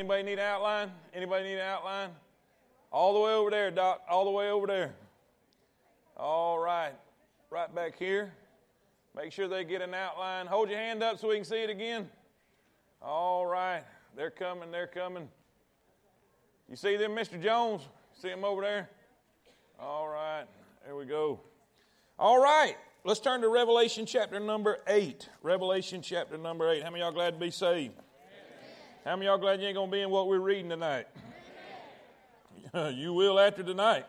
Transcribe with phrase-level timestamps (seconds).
[0.00, 0.90] Anybody need an outline?
[1.12, 2.08] Anybody need an outline?
[2.90, 4.00] All the way over there, Doc.
[4.08, 4.94] All the way over there.
[6.16, 6.94] All right.
[7.50, 8.32] Right back here.
[9.14, 10.46] Make sure they get an outline.
[10.46, 12.08] Hold your hand up so we can see it again.
[13.02, 13.82] All right.
[14.16, 14.70] They're coming.
[14.70, 15.28] They're coming.
[16.70, 17.38] You see them, Mr.
[17.38, 17.82] Jones?
[18.22, 18.88] See them over there?
[19.78, 20.46] All right.
[20.86, 21.40] There we go.
[22.18, 22.74] All right.
[23.04, 25.28] Let's turn to Revelation chapter number 8.
[25.42, 26.82] Revelation chapter number 8.
[26.82, 27.92] How many y'all glad to be saved?
[29.04, 31.06] How many y'all glad you ain't going to be in what we're reading tonight?
[32.92, 34.04] you will after tonight.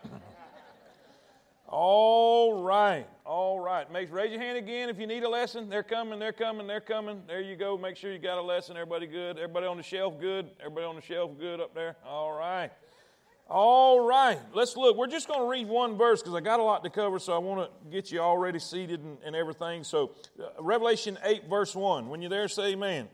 [1.66, 3.06] All right.
[3.24, 3.90] All right.
[3.90, 5.70] Make, raise your hand again if you need a lesson.
[5.70, 6.18] They're coming.
[6.18, 6.66] They're coming.
[6.66, 7.22] They're coming.
[7.26, 7.78] There you go.
[7.78, 8.76] Make sure you got a lesson.
[8.76, 9.38] Everybody good?
[9.38, 10.50] Everybody on the shelf good?
[10.60, 11.96] Everybody on the shelf good up there?
[12.06, 12.70] All right.
[13.48, 14.38] All right.
[14.52, 14.98] Let's look.
[14.98, 17.32] We're just going to read one verse because I got a lot to cover, so
[17.32, 19.84] I want to get you already seated and, and everything.
[19.84, 22.10] So, uh, Revelation 8, verse 1.
[22.10, 23.08] When you're there, say amen.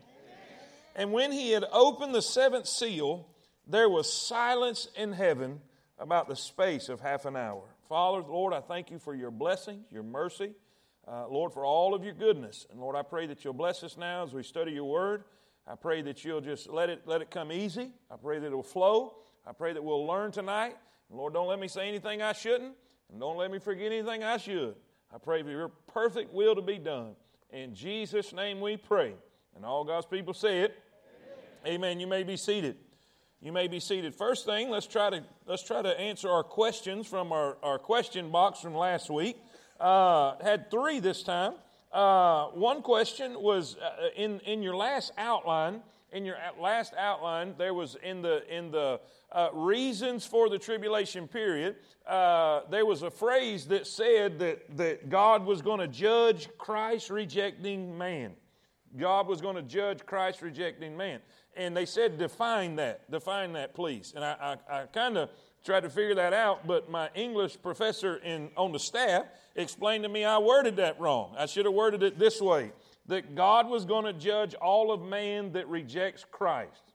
[0.95, 3.27] And when he had opened the seventh seal,
[3.67, 5.61] there was silence in heaven
[5.97, 7.63] about the space of half an hour.
[7.87, 10.53] Father, Lord, I thank you for your blessing, your mercy,
[11.07, 12.67] uh, Lord, for all of your goodness.
[12.71, 15.23] And Lord, I pray that you'll bless us now as we study your word.
[15.67, 17.91] I pray that you'll just let it, let it come easy.
[18.11, 19.15] I pray that it will flow.
[19.45, 20.75] I pray that we'll learn tonight.
[21.09, 22.75] And Lord, don't let me say anything I shouldn't,
[23.11, 24.75] and don't let me forget anything I should.
[25.13, 27.15] I pray for your perfect will to be done.
[27.51, 29.13] In Jesus' name we pray.
[29.55, 30.77] And all God's people say it.
[31.65, 31.99] Amen.
[31.99, 32.77] You may be seated.
[33.41, 34.15] You may be seated.
[34.15, 38.31] First thing, let's try to let's try to answer our questions from our, our question
[38.31, 39.37] box from last week.
[39.79, 41.53] Uh, had three this time.
[41.91, 45.81] Uh, one question was uh, in in your last outline.
[46.11, 48.99] In your last outline, there was in the in the
[49.31, 51.75] uh, reasons for the tribulation period.
[52.07, 57.09] Uh, there was a phrase that said that that God was going to judge Christ
[57.09, 58.31] rejecting man.
[58.97, 61.19] God was going to judge Christ rejecting man
[61.59, 64.13] and they said, define that, define that, please.
[64.15, 65.29] And I, I, I kind of
[65.65, 69.25] tried to figure that out, but my English professor in, on the staff
[69.57, 71.35] explained to me I worded that wrong.
[71.37, 72.71] I should have worded it this way
[73.07, 76.93] that God was going to judge all of man that rejects Christ.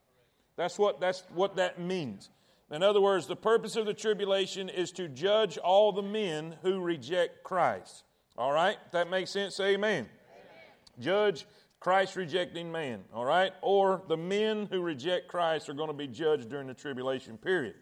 [0.56, 2.30] That's what, that's what that means.
[2.70, 6.80] In other words, the purpose of the tribulation is to judge all the men who
[6.80, 8.04] reject Christ.
[8.38, 8.78] All right?
[8.92, 10.06] that makes sense, amen.
[10.06, 10.08] amen.
[10.98, 11.46] Judge
[11.84, 13.52] Christ rejecting man, all right?
[13.60, 17.74] Or the men who reject Christ are going to be judged during the tribulation period.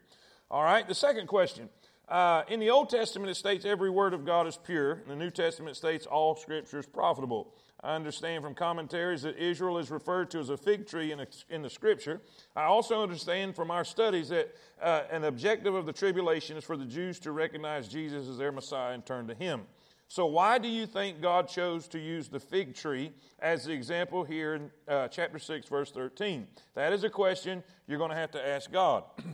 [0.51, 1.69] All right, the second question.
[2.09, 4.95] Uh, in the Old Testament, it states every word of God is pure.
[4.95, 7.55] In the New Testament, states all scripture is profitable.
[7.81, 11.27] I understand from commentaries that Israel is referred to as a fig tree in, a,
[11.49, 12.23] in the scripture.
[12.57, 14.53] I also understand from our studies that
[14.83, 18.51] uh, an objective of the tribulation is for the Jews to recognize Jesus as their
[18.51, 19.63] Messiah and turn to Him.
[20.13, 24.25] So, why do you think God chose to use the fig tree as the example
[24.25, 26.47] here in uh, chapter 6, verse 13?
[26.75, 29.05] That is a question you're going to have to ask God.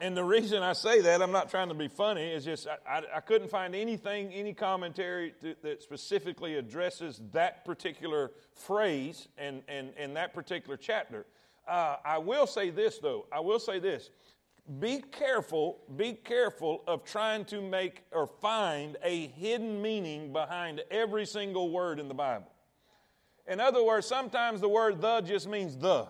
[0.00, 2.76] and the reason I say that, I'm not trying to be funny, is just I,
[2.88, 9.60] I, I couldn't find anything, any commentary to, that specifically addresses that particular phrase and,
[9.66, 11.26] and, and that particular chapter.
[11.66, 13.26] Uh, I will say this, though.
[13.32, 14.10] I will say this
[14.78, 21.26] be careful, be careful of trying to make or find a hidden meaning behind every
[21.26, 22.50] single word in the Bible.
[23.48, 26.06] In other words, sometimes the word the just means the.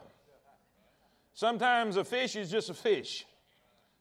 [1.35, 3.25] Sometimes a fish is just a fish.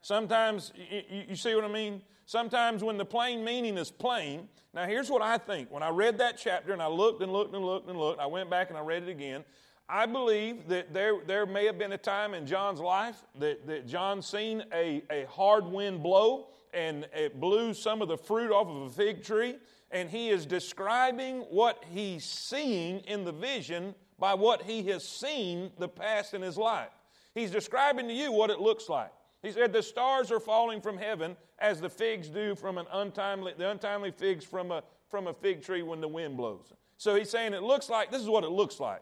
[0.02, 2.02] Sometimes, you, you, see what I mean?
[2.26, 4.50] Sometimes when the plain meaning is plain.
[4.74, 5.72] Now, here's what I think.
[5.72, 8.26] When I read that chapter and I looked and looked and looked and looked, I
[8.26, 9.46] went back and I read it again.
[9.94, 13.86] I believe that there, there may have been a time in John's life that, that
[13.86, 18.70] John seen a, a hard wind blow and it blew some of the fruit off
[18.70, 19.58] of a fig tree.
[19.92, 25.72] And he is describing what he's seeing in the vision by what he has seen
[25.78, 26.92] the past in his life.
[27.36, 29.12] He's describing to you what it looks like.
[29.44, 33.56] He said, The stars are falling from heaven as the figs do from an untimely,
[33.58, 36.72] the untimely figs from a, from a fig tree when the wind blows.
[36.96, 39.02] So he's saying it looks like, this is what it looks like.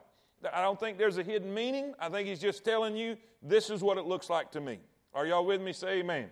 [0.54, 1.94] I don't think there's a hidden meaning.
[2.00, 4.80] I think he's just telling you this is what it looks like to me.
[5.14, 5.74] Are y'all with me?
[5.74, 6.18] Say amen.
[6.18, 6.30] amen.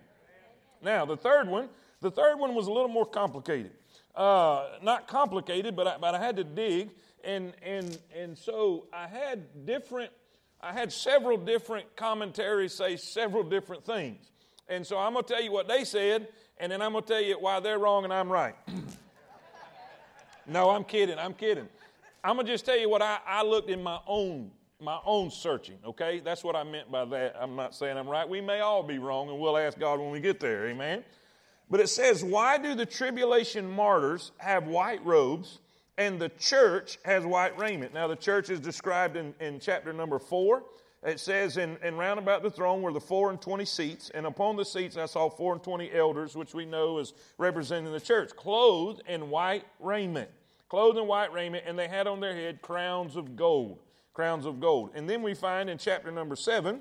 [0.82, 1.68] Now, the third one,
[2.00, 3.72] the third one was a little more complicated.
[4.14, 6.90] Uh, not complicated, but I, but I had to dig,
[7.22, 10.10] and and and so I had different,
[10.60, 14.32] I had several different commentaries say several different things,
[14.68, 16.28] and so I'm gonna tell you what they said,
[16.58, 18.56] and then I'm gonna tell you why they're wrong and I'm right.
[20.46, 21.18] no, I'm kidding.
[21.18, 21.68] I'm kidding.
[22.28, 25.78] I'm gonna just tell you what I, I looked in my own my own searching,
[25.82, 26.20] okay?
[26.20, 27.34] That's what I meant by that.
[27.40, 28.28] I'm not saying I'm right.
[28.28, 31.04] We may all be wrong, and we'll ask God when we get there, amen?
[31.70, 35.60] But it says, Why do the tribulation martyrs have white robes
[35.96, 37.94] and the church has white raiment.
[37.94, 40.64] Now, the church is described in, in chapter number four.
[41.02, 44.26] It says, in, in round about the throne were the four and twenty seats, and
[44.26, 48.00] upon the seats I saw four and twenty elders, which we know is representing the
[48.00, 50.28] church, clothed in white raiment.
[50.68, 53.78] Clothed in white raiment, and they had on their head crowns of gold.
[54.12, 54.90] Crowns of gold.
[54.94, 56.80] And then we find in chapter number seven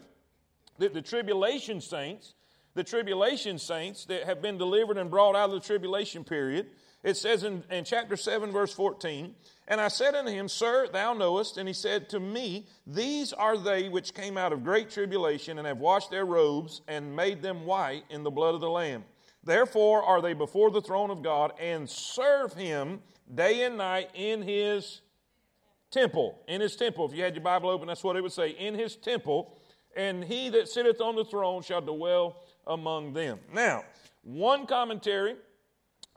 [0.77, 2.33] that the tribulation saints,
[2.73, 6.67] the tribulation saints that have been delivered and brought out of the tribulation period,
[7.03, 9.33] it says in, in chapter 7, verse 14,
[9.67, 11.57] And I said unto him, Sir, thou knowest.
[11.57, 15.67] And he said to me, These are they which came out of great tribulation and
[15.67, 19.05] have washed their robes and made them white in the blood of the Lamb.
[19.43, 22.99] Therefore are they before the throne of God and serve him
[23.33, 25.01] day and night in his
[25.91, 26.39] temple.
[26.47, 27.06] In his temple.
[27.06, 28.50] If you had your Bible open, that's what it would say.
[28.50, 29.57] In his temple.
[29.95, 33.39] And he that sitteth on the throne shall dwell among them.
[33.53, 33.83] Now,
[34.24, 35.35] one commentary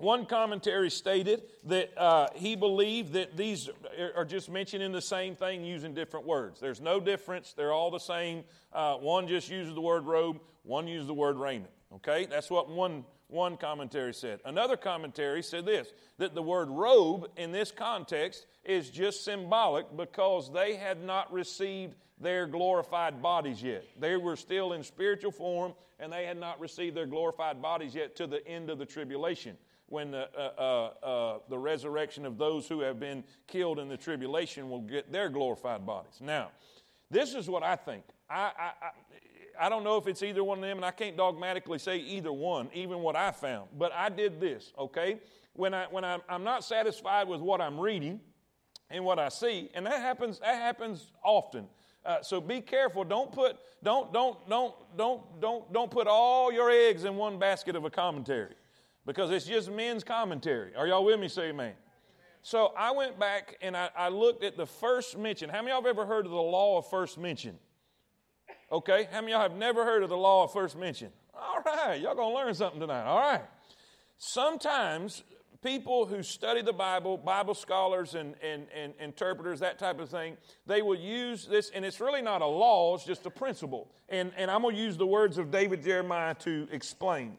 [0.00, 3.68] one commentary stated that uh, he believed that these
[4.16, 6.58] are just mentioning the same thing using different words.
[6.58, 7.52] There's no difference.
[7.52, 8.44] They're all the same.
[8.72, 11.70] Uh, one just uses the word robe, one uses the word raiment.
[11.96, 12.24] Okay?
[12.24, 14.40] That's what one, one commentary said.
[14.44, 15.88] Another commentary said this
[16.18, 21.94] that the word robe in this context is just symbolic because they had not received
[22.20, 23.84] their glorified bodies yet.
[23.98, 28.16] They were still in spiritual form and they had not received their glorified bodies yet
[28.16, 29.56] to the end of the tribulation
[29.86, 30.52] when the, uh,
[31.02, 35.10] uh, uh, the resurrection of those who have been killed in the tribulation will get
[35.10, 36.18] their glorified bodies.
[36.20, 36.50] Now,
[37.10, 38.04] this is what I think.
[38.28, 41.16] I, I, I, I don't know if it's either one of them, and I can't
[41.16, 43.68] dogmatically say either one, even what I found.
[43.76, 45.20] But I did this, okay?
[45.54, 48.20] When, I, when I'm, I'm not satisfied with what I'm reading
[48.88, 51.66] and what I see, and that happens, that happens often.
[52.04, 53.04] Uh, so be careful.
[53.04, 57.76] Don't put don't don't don't don't don't don't put all your eggs in one basket
[57.76, 58.54] of a commentary
[59.04, 60.74] because it's just men's commentary.
[60.74, 61.28] Are y'all with me?
[61.28, 61.74] Say amen.
[62.42, 65.50] So I went back and I, I, looked at the first mention.
[65.50, 67.58] How many of y'all have ever heard of the law of first mention?
[68.72, 69.08] Okay.
[69.10, 71.10] How many of y'all have never heard of the law of first mention?
[71.34, 72.00] All right.
[72.00, 73.04] Y'all to learn something tonight.
[73.04, 73.42] All right.
[74.16, 75.22] Sometimes
[75.62, 80.36] people who study the Bible, Bible scholars and, and, and interpreters, that type of thing,
[80.66, 83.90] they will use this, and it's really not a law, it's just a principle.
[84.08, 87.36] And, and I'm going to use the words of David Jeremiah to explain.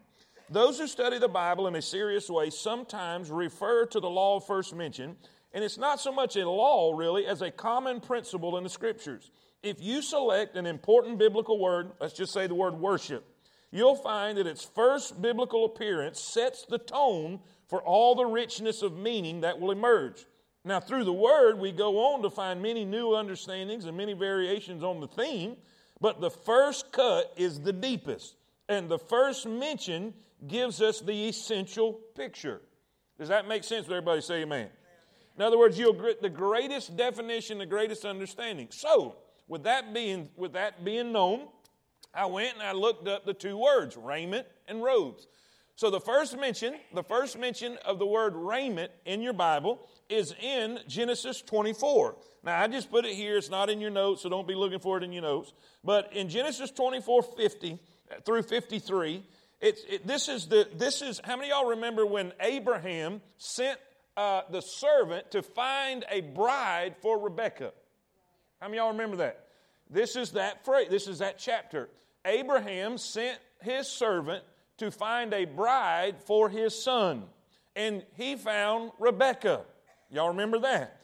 [0.52, 4.46] Those who study the Bible in a serious way sometimes refer to the law of
[4.46, 5.16] first mention,
[5.54, 9.32] and it's not so much a law, really, as a common principle in the Scriptures.
[9.64, 13.24] If you select an important biblical word, let's just say the word worship,
[13.72, 17.40] you'll find that its first biblical appearance sets the tone
[17.70, 20.26] for all the richness of meaning that will emerge.
[20.66, 24.84] Now, through the word, we go on to find many new understandings and many variations
[24.84, 25.56] on the theme,
[26.02, 28.36] but the first cut is the deepest.
[28.68, 30.14] And the first mention
[30.48, 32.62] gives us the essential picture.
[33.18, 33.86] Does that make sense?
[33.86, 34.70] Everybody say amen.
[35.38, 38.68] In other words, you'll get the greatest definition, the greatest understanding.
[38.72, 39.16] So,
[39.48, 41.48] with that being with that being known,
[42.14, 45.28] I went and I looked up the two words, raiment and robes.
[45.76, 49.80] So the first mention, the first mention of the word raiment in your Bible
[50.10, 52.18] is in Genesis 24.
[52.44, 54.80] Now I just put it here, it's not in your notes, so don't be looking
[54.80, 55.54] for it in your notes.
[55.84, 57.80] But in Genesis 24, 50
[58.26, 59.24] through 53,
[59.62, 63.80] it's, it, this is the this is how many y'all remember when Abraham sent
[64.18, 67.72] uh, the servant to find a bride for Rebecca?
[68.60, 69.46] How many y'all remember that?
[69.90, 70.88] This is that phrase.
[70.90, 71.90] This is that chapter.
[72.26, 74.44] Abraham sent his servant
[74.78, 77.24] to find a bride for his son,
[77.76, 79.62] and he found Rebecca.
[80.10, 81.04] Y'all remember that?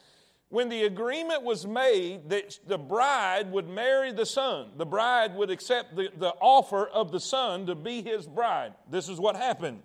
[0.50, 5.50] When the agreement was made that the bride would marry the son, the bride would
[5.50, 8.72] accept the, the offer of the son to be his bride.
[8.90, 9.82] This is what happened.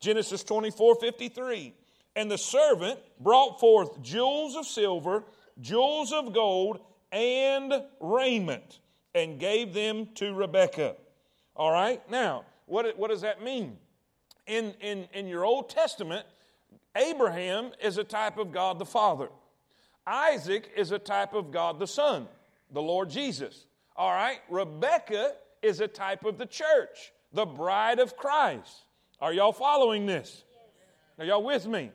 [0.00, 1.74] Genesis 24 53.
[2.16, 5.24] And the servant brought forth jewels of silver,
[5.60, 6.78] jewels of gold,
[7.10, 8.78] and raiment,
[9.16, 10.94] and gave them to Rebekah.
[11.56, 12.08] All right?
[12.08, 13.78] Now, what, what does that mean?
[14.46, 16.24] In, in, in your Old Testament,
[16.96, 19.28] Abraham is a type of God the Father.
[20.06, 22.26] Isaac is a type of God the Son,
[22.72, 23.66] the Lord Jesus.
[23.96, 25.32] All right, Rebecca
[25.62, 28.84] is a type of the church, the bride of Christ.
[29.20, 30.44] Are y'all following this?
[31.18, 31.90] Are y'all with me?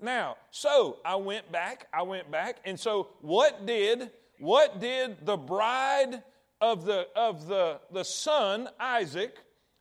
[0.00, 5.36] Now, so I went back, I went back, and so what did what did the
[5.36, 6.22] bride
[6.60, 9.36] of the of the, the son, Isaac,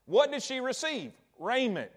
[0.06, 1.12] what did she receive?
[1.40, 1.92] Raiment.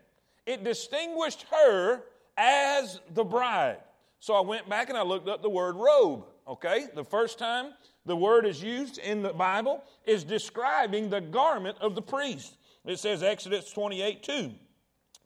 [0.46, 2.02] It distinguished her
[2.36, 3.78] as the bride.
[4.24, 6.24] So I went back and I looked up the word robe.
[6.48, 6.86] Okay?
[6.94, 7.74] The first time
[8.06, 12.56] the word is used in the Bible is describing the garment of the priest.
[12.86, 14.50] It says, Exodus 28 2.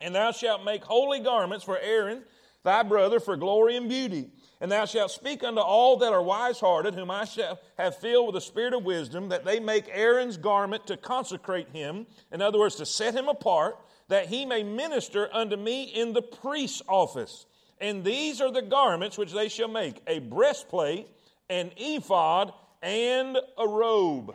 [0.00, 2.24] And thou shalt make holy garments for Aaron,
[2.64, 4.32] thy brother, for glory and beauty.
[4.60, 8.26] And thou shalt speak unto all that are wise hearted, whom I shall have filled
[8.26, 12.58] with the spirit of wisdom, that they make Aaron's garment to consecrate him, in other
[12.58, 13.78] words, to set him apart,
[14.08, 17.46] that he may minister unto me in the priest's office.
[17.80, 21.06] And these are the garments which they shall make a breastplate,
[21.48, 24.34] an ephod, and a robe.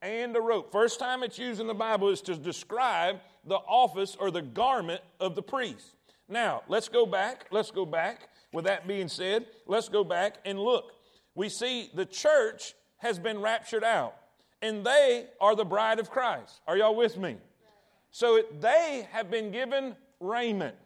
[0.00, 0.72] And a robe.
[0.72, 5.00] First time it's used in the Bible is to describe the office or the garment
[5.20, 5.94] of the priest.
[6.28, 7.46] Now, let's go back.
[7.50, 8.28] Let's go back.
[8.52, 10.92] With that being said, let's go back and look.
[11.34, 14.14] We see the church has been raptured out,
[14.60, 16.60] and they are the bride of Christ.
[16.66, 17.36] Are y'all with me?
[18.10, 20.76] So they have been given raiment.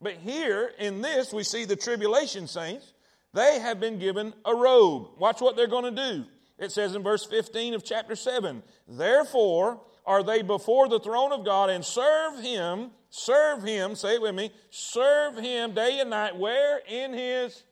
[0.00, 2.92] But here in this, we see the tribulation saints,
[3.32, 5.08] they have been given a robe.
[5.18, 6.24] Watch what they're going to do.
[6.58, 11.44] It says in verse 15 of chapter 7 Therefore are they before the throne of
[11.44, 16.36] God and serve Him, serve Him, say it with me, serve Him day and night.
[16.36, 16.80] Where?
[16.88, 17.64] In His.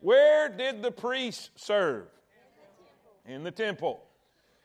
[0.00, 2.06] Where did the priest serve?
[3.24, 4.02] In the temple.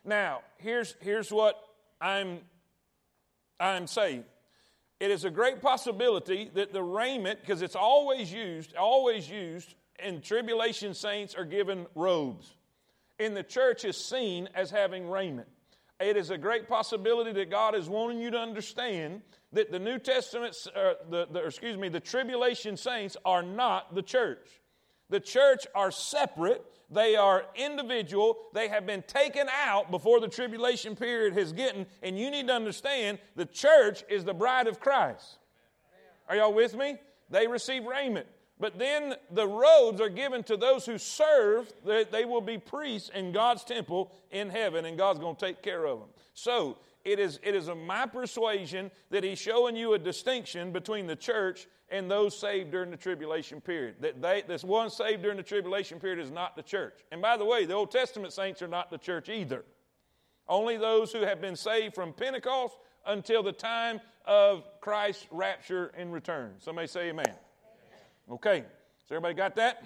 [0.03, 1.61] Now, here's, here's what
[2.01, 2.39] I'm,
[3.59, 4.23] I'm saying.
[4.99, 10.23] It is a great possibility that the raiment, because it's always used, always used, and
[10.23, 12.55] tribulation saints are given robes.
[13.19, 15.47] And the church is seen as having raiment
[15.99, 19.21] it is a great possibility that God is wanting you to understand
[19.53, 24.03] that the New Testament, uh, the, the, excuse me, the tribulation saints are not the
[24.03, 24.47] church.
[25.09, 26.63] The church are separate.
[26.89, 28.37] They are individual.
[28.53, 31.85] They have been taken out before the tribulation period has gotten.
[32.01, 35.37] And you need to understand the church is the bride of Christ.
[36.29, 36.97] Are y'all with me?
[37.29, 38.27] They receive raiment.
[38.59, 43.09] But then the robes are given to those who serve, that they will be priests
[43.13, 46.09] in God's temple in heaven, and God's going to take care of them.
[46.33, 51.15] So it is, it is my persuasion that He's showing you a distinction between the
[51.15, 53.95] church and those saved during the tribulation period.
[54.01, 56.95] That they, this one saved during the tribulation period is not the church.
[57.11, 59.63] And by the way, the Old Testament saints are not the church either.
[60.49, 66.13] Only those who have been saved from Pentecost until the time of Christ's rapture and
[66.13, 66.53] return.
[66.59, 67.33] Somebody say amen.
[68.29, 68.63] Okay,
[69.07, 69.83] so everybody got that?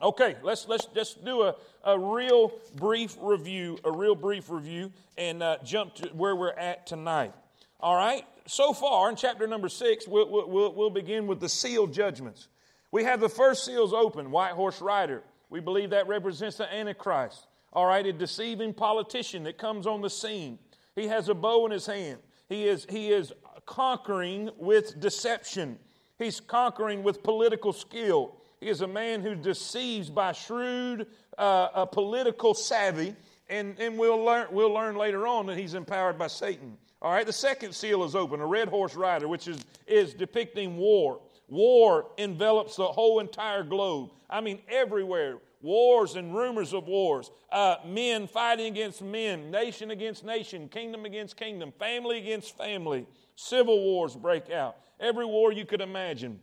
[0.00, 5.42] Okay, let's let's just do a, a real brief review, a real brief review, and
[5.42, 7.34] uh, jump to where we're at tonight.
[7.80, 11.86] All right, so far in chapter number six, we'll, we'll, we'll begin with the seal
[11.86, 12.48] judgments.
[12.90, 15.22] We have the first seals open, white horse rider.
[15.48, 17.46] We believe that represents the Antichrist.
[17.72, 20.58] All right, a deceiving politician that comes on the scene.
[20.96, 22.18] He has a bow in his hand.
[22.48, 23.32] He is, he is
[23.64, 25.78] conquering with deception.
[26.18, 28.34] He's conquering with political skill.
[28.58, 31.06] He is a man who deceives by shrewd
[31.36, 33.14] uh, political savvy,
[33.48, 36.76] and, and we'll, learn, we'll learn later on that he's empowered by Satan.
[37.00, 40.76] All right, the second seal is open, a red horse rider, which is, is depicting
[40.76, 41.20] war.
[41.48, 44.10] War envelops the whole entire globe.
[44.28, 45.38] I mean, everywhere.
[45.62, 47.30] Wars and rumors of wars.
[47.50, 53.06] Uh, men fighting against men, nation against nation, kingdom against kingdom, family against family.
[53.34, 56.40] Civil wars break out every war you could imagine.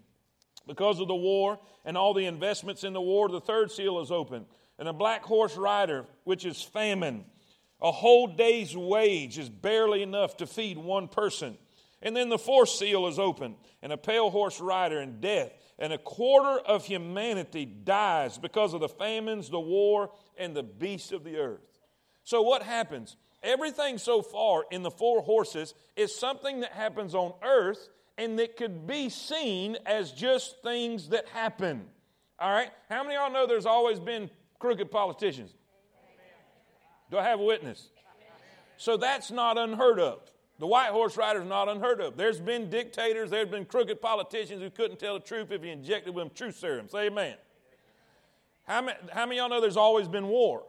[0.68, 4.12] Because of the war and all the investments in the war, the third seal is
[4.12, 4.46] open.
[4.78, 7.26] And a black horse rider, which is famine.
[7.82, 11.58] A whole day's wage is barely enough to feed one person.
[12.02, 15.52] And then the fourth seal is open, and a pale horse rider and death.
[15.80, 21.12] And a quarter of humanity dies because of the famines, the war, and the beasts
[21.12, 21.62] of the earth.
[22.24, 23.18] So, what happens?
[23.44, 28.58] Everything so far in the four horses is something that happens on earth and that
[28.58, 31.86] could be seen as just things that happen.
[32.40, 32.72] All right?
[32.90, 35.54] How many of y'all know there's always been crooked politicians?
[37.12, 37.90] Do I have a witness?
[38.78, 40.20] So that's not unheard of.
[40.58, 42.16] The white horse rider is not unheard of.
[42.16, 46.16] There's been dictators, there's been crooked politicians who couldn't tell the truth if you injected
[46.16, 46.88] them truth serum.
[46.90, 47.36] Say amen.
[48.66, 50.64] How many, how many y'all know there's always been war?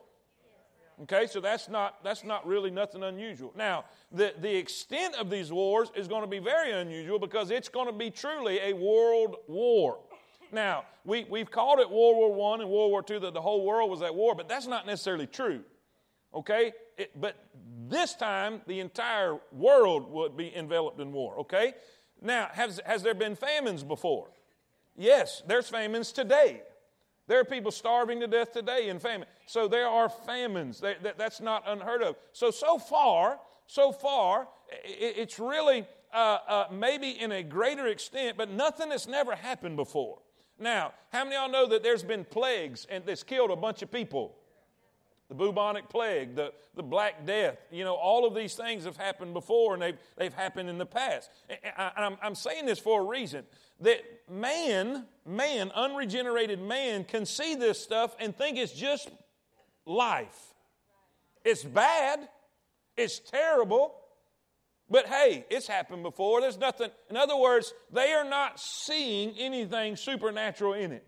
[1.02, 3.52] Okay, so that's not, that's not really nothing unusual.
[3.54, 7.68] Now, the, the extent of these wars is going to be very unusual because it's
[7.68, 9.98] going to be truly a world war.
[10.52, 13.64] Now, we, we've called it World War I and World War II that the whole
[13.64, 15.60] world was at war, but that's not necessarily true.
[16.34, 16.72] Okay?
[16.96, 17.36] It, but
[17.88, 21.38] this time, the entire world would be enveloped in war.
[21.40, 21.74] Okay?
[22.20, 24.28] Now, has, has there been famines before?
[24.96, 26.62] Yes, there's famines today.
[27.28, 29.28] There are people starving to death today in famine.
[29.46, 30.80] So there are famines.
[30.80, 32.16] that that's not unheard of.
[32.32, 34.48] So, so far, so far,
[34.84, 40.18] it's really uh, uh, maybe in a greater extent, but nothing that's never happened before.
[40.58, 43.82] Now, how many of y'all know that there's been plagues and that's killed a bunch
[43.82, 44.36] of people?
[45.28, 47.58] the bubonic plague, the, the Black Death.
[47.70, 50.86] You know, all of these things have happened before and they've, they've happened in the
[50.86, 51.30] past.
[51.48, 51.60] And
[51.96, 53.44] I'm, I'm saying this for a reason
[53.80, 59.10] that man, man, unregenerated man, can see this stuff and think it's just
[59.84, 60.54] life.
[61.44, 62.28] It's bad,
[62.96, 63.94] it's terrible,
[64.88, 66.40] but hey, it's happened before.
[66.40, 71.06] There's nothing, in other words, they are not seeing anything supernatural in it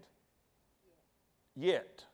[1.54, 2.04] yet.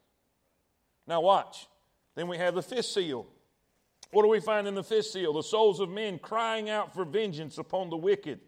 [1.06, 1.66] Now, watch.
[2.14, 3.26] Then we have the fifth seal.
[4.10, 5.32] What do we find in the fifth seal?
[5.32, 8.40] The souls of men crying out for vengeance upon the wicked.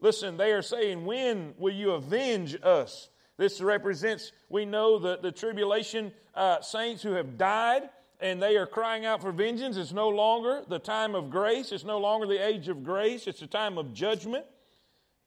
[0.00, 3.08] Listen, they are saying, When will you avenge us?
[3.36, 7.88] This represents, we know, the, the tribulation uh, saints who have died
[8.20, 9.76] and they are crying out for vengeance.
[9.76, 13.40] It's no longer the time of grace, it's no longer the age of grace, it's
[13.40, 14.44] the time of judgment.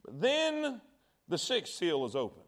[0.03, 0.81] But then
[1.27, 2.45] the sixth seal is opened.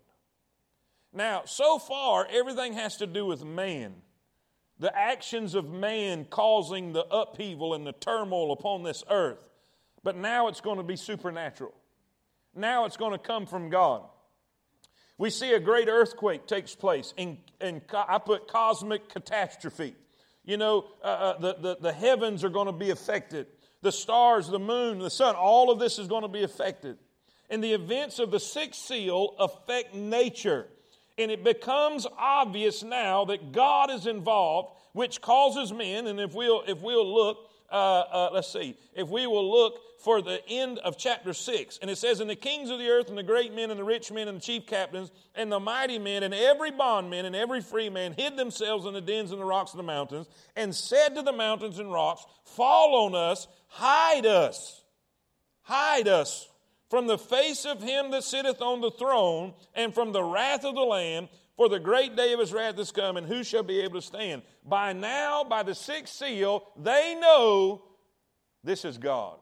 [1.13, 3.93] Now, so far, everything has to do with man.
[4.79, 9.47] The actions of man causing the upheaval and the turmoil upon this earth.
[10.03, 11.73] But now it's going to be supernatural.
[12.55, 14.03] Now it's going to come from God.
[15.17, 19.95] We see a great earthquake takes place, and, and I put cosmic catastrophe.
[20.45, 23.47] You know, uh, uh, the, the, the heavens are going to be affected.
[23.81, 26.97] The stars, the moon, the sun, all of this is going to be affected.
[27.49, 30.67] And the events of the sixth seal affect nature.
[31.17, 36.63] And it becomes obvious now that God is involved, which causes men, and if we'll,
[36.67, 40.97] if we'll look, uh, uh, let's see, if we will look for the end of
[40.97, 41.79] chapter 6.
[41.81, 43.85] And it says, And the kings of the earth, and the great men, and the
[43.85, 47.61] rich men, and the chief captains, and the mighty men, and every bondman, and every
[47.61, 51.15] free man hid themselves in the dens and the rocks of the mountains, and said
[51.15, 54.83] to the mountains and rocks, Fall on us, hide us,
[55.61, 56.49] hide us
[56.89, 60.75] from the face of him that sitteth on the throne, and from the wrath of
[60.75, 61.29] the Lamb.
[61.55, 64.05] For the great day of his wrath is come, and who shall be able to
[64.05, 64.41] stand?
[64.65, 67.83] By now, by the sixth seal, they know
[68.63, 69.37] this is God.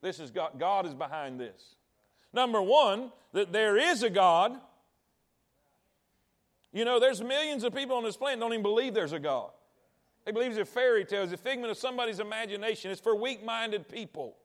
[0.00, 0.58] This is God.
[0.58, 1.74] God is behind this.
[2.32, 4.56] Number one, that there is a God.
[6.72, 9.50] You know, there's millions of people on this planet don't even believe there's a God.
[10.24, 12.90] They believe it's a fairy tale, it's a figment of somebody's imagination.
[12.90, 14.36] It's for weak minded people.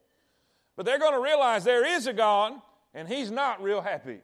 [0.76, 2.54] But they're going to realize there is a God,
[2.94, 4.22] and He's not real happy.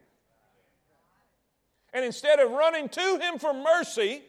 [1.92, 4.22] And instead of running to Him for mercy,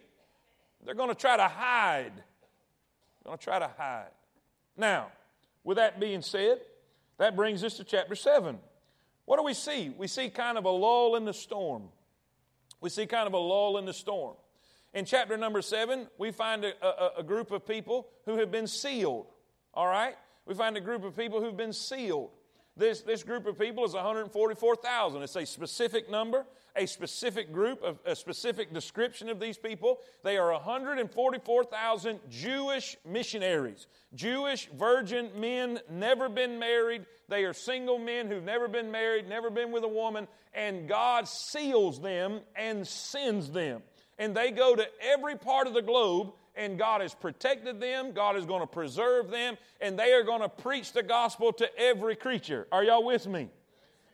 [0.84, 2.12] they're going to try to hide.
[2.16, 4.12] They're going to try to hide.
[4.76, 5.08] Now,
[5.64, 6.60] with that being said,
[7.22, 8.58] that brings us to chapter 7.
[9.26, 9.94] What do we see?
[9.96, 11.84] We see kind of a lull in the storm.
[12.82, 14.34] We see kind of a lull in the storm.
[14.96, 18.66] In chapter number 7, we find a, a, a group of people who have been
[18.66, 19.28] sealed.
[19.76, 20.16] All right?
[20.48, 22.32] We find a group of people who've been sealed.
[22.76, 25.22] This, this group of people is 144,000.
[25.22, 30.00] It's a specific number, a specific group, of, a specific description of these people.
[30.24, 37.06] They are 144,000 Jewish missionaries, Jewish virgin men, never been married.
[37.30, 41.28] They are single men who've never been married, never been with a woman, and God
[41.28, 43.82] seals them and sends them.
[44.18, 48.12] And they go to every part of the globe and God has protected them.
[48.12, 51.80] God is going to preserve them, and they are going to preach the gospel to
[51.80, 52.68] every creature.
[52.72, 53.50] Are y'all with me?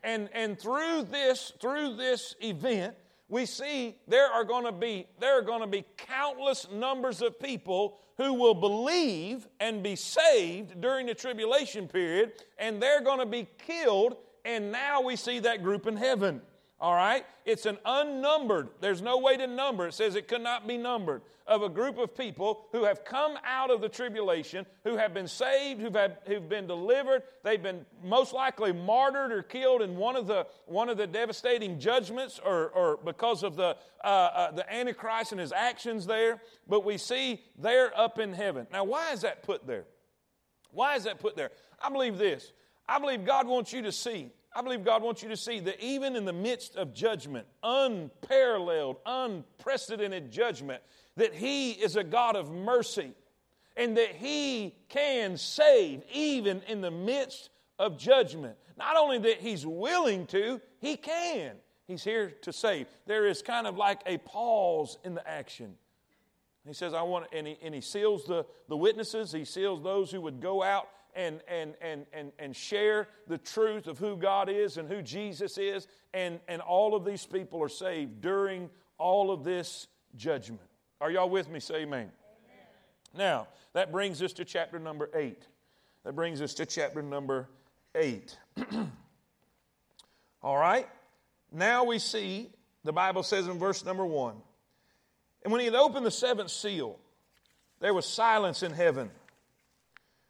[0.04, 2.96] And, and through this, through this event,
[3.30, 7.38] we see there are going to be there are going to be countless numbers of
[7.40, 13.26] people who will believe and be saved during the tribulation period, and they're going to
[13.26, 14.18] be killed.
[14.44, 16.42] And now we see that group in heaven.
[16.80, 17.26] All right?
[17.44, 19.88] It's an unnumbered, there's no way to number.
[19.88, 21.22] It says it could not be numbered.
[21.48, 25.30] Of a group of people who have come out of the tribulation, who have been
[25.30, 27.24] saved, who've, had, who've been delivered.
[27.44, 31.80] They've been most likely martyred or killed in one of the, one of the devastating
[31.80, 36.42] judgments or, or because of the, uh, uh, the Antichrist and his actions there.
[36.68, 38.68] But we see they're up in heaven.
[38.70, 39.86] Now, why is that put there?
[40.72, 41.52] Why is that put there?
[41.82, 42.52] I believe this.
[42.90, 45.80] I believe God wants you to see I believe God wants you to see that
[45.80, 50.82] even in the midst of judgment, unparalleled, unprecedented judgment,
[51.16, 53.12] that He is a God of mercy
[53.76, 58.58] and that He can save even in the midst of judgment.
[58.80, 61.52] Not only that He's willing to, He can.
[61.86, 62.88] He's here to save.
[63.06, 65.76] There is kind of like a pause in the action.
[66.66, 70.12] He says, I want, and he, and he seals the, the witnesses, he seals those
[70.12, 74.50] who would go out and, and, and, and, and share the truth of who God
[74.50, 75.88] is and who Jesus is.
[76.14, 80.62] And, and all of these people are saved during all of this judgment.
[81.02, 81.60] Are y'all with me?
[81.60, 82.00] Say amen.
[82.00, 82.12] amen.
[83.16, 85.42] Now, that brings us to chapter number eight.
[86.04, 87.50] That brings us to chapter number
[87.96, 88.38] eight.
[90.42, 90.88] all right?
[91.52, 92.50] Now we see,
[92.84, 94.36] the Bible says in verse number one,
[95.44, 97.00] And when he had opened the seventh seal,
[97.80, 99.10] there was silence in heaven.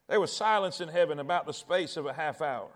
[0.08, 2.70] There was silence in heaven about the space of a half hour.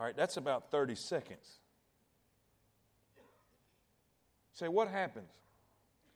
[0.00, 1.58] All right, that's about 30 seconds.
[4.54, 5.30] Say, what happens?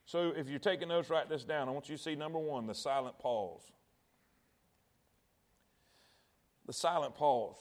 [0.06, 1.68] So if you're taking notes, write this down.
[1.68, 3.60] I want you to see number one, the silent pause.
[6.66, 7.56] The silent pause.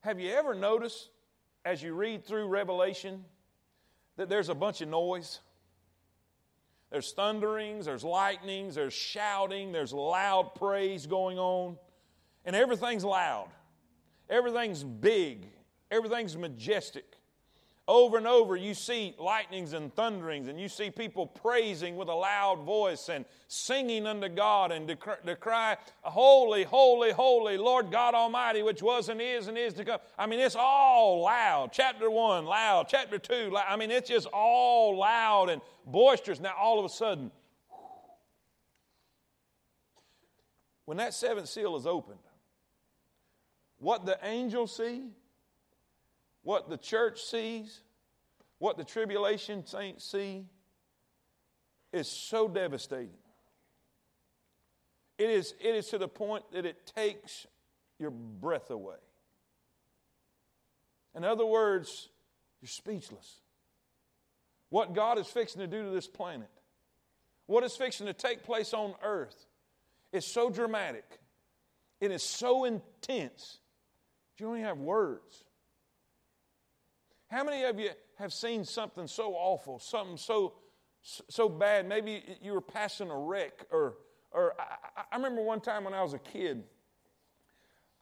[0.00, 1.10] Have you ever noticed
[1.64, 3.24] as you read through Revelation
[4.16, 5.40] that there's a bunch of noise?
[6.90, 11.76] There's thunderings, there's lightnings, there's shouting, there's loud praise going on,
[12.44, 13.48] and everything's loud.
[14.30, 15.48] Everything's big,
[15.90, 17.17] everything's majestic.
[17.88, 22.14] Over and over, you see lightnings and thunderings, and you see people praising with a
[22.14, 28.62] loud voice and singing unto God and to cry, Holy, holy, holy, Lord God Almighty,
[28.62, 30.00] which was and is and is to come.
[30.18, 31.70] I mean, it's all loud.
[31.72, 32.88] Chapter 1, loud.
[32.90, 33.64] Chapter 2, loud.
[33.66, 36.40] I mean, it's just all loud and boisterous.
[36.40, 37.30] Now, all of a sudden,
[40.84, 42.18] when that seventh seal is opened,
[43.78, 45.04] what the angels see,
[46.48, 47.82] what the church sees,
[48.58, 50.46] what the tribulation saints see
[51.92, 53.10] is so devastating.
[55.18, 57.46] It is, it is to the point that it takes
[57.98, 58.96] your breath away.
[61.14, 62.08] In other words,
[62.62, 63.42] you're speechless.
[64.70, 66.48] What God is fixing to do to this planet,
[67.44, 69.36] what is fixing to take place on earth,
[70.14, 71.04] is so dramatic.
[72.00, 73.58] It is so intense
[74.38, 75.44] you don't even have words.
[77.30, 80.54] How many of you have seen something so awful, something so
[81.02, 81.86] so bad?
[81.86, 83.94] Maybe you were passing a wreck, or
[84.32, 86.64] or I, I remember one time when I was a kid.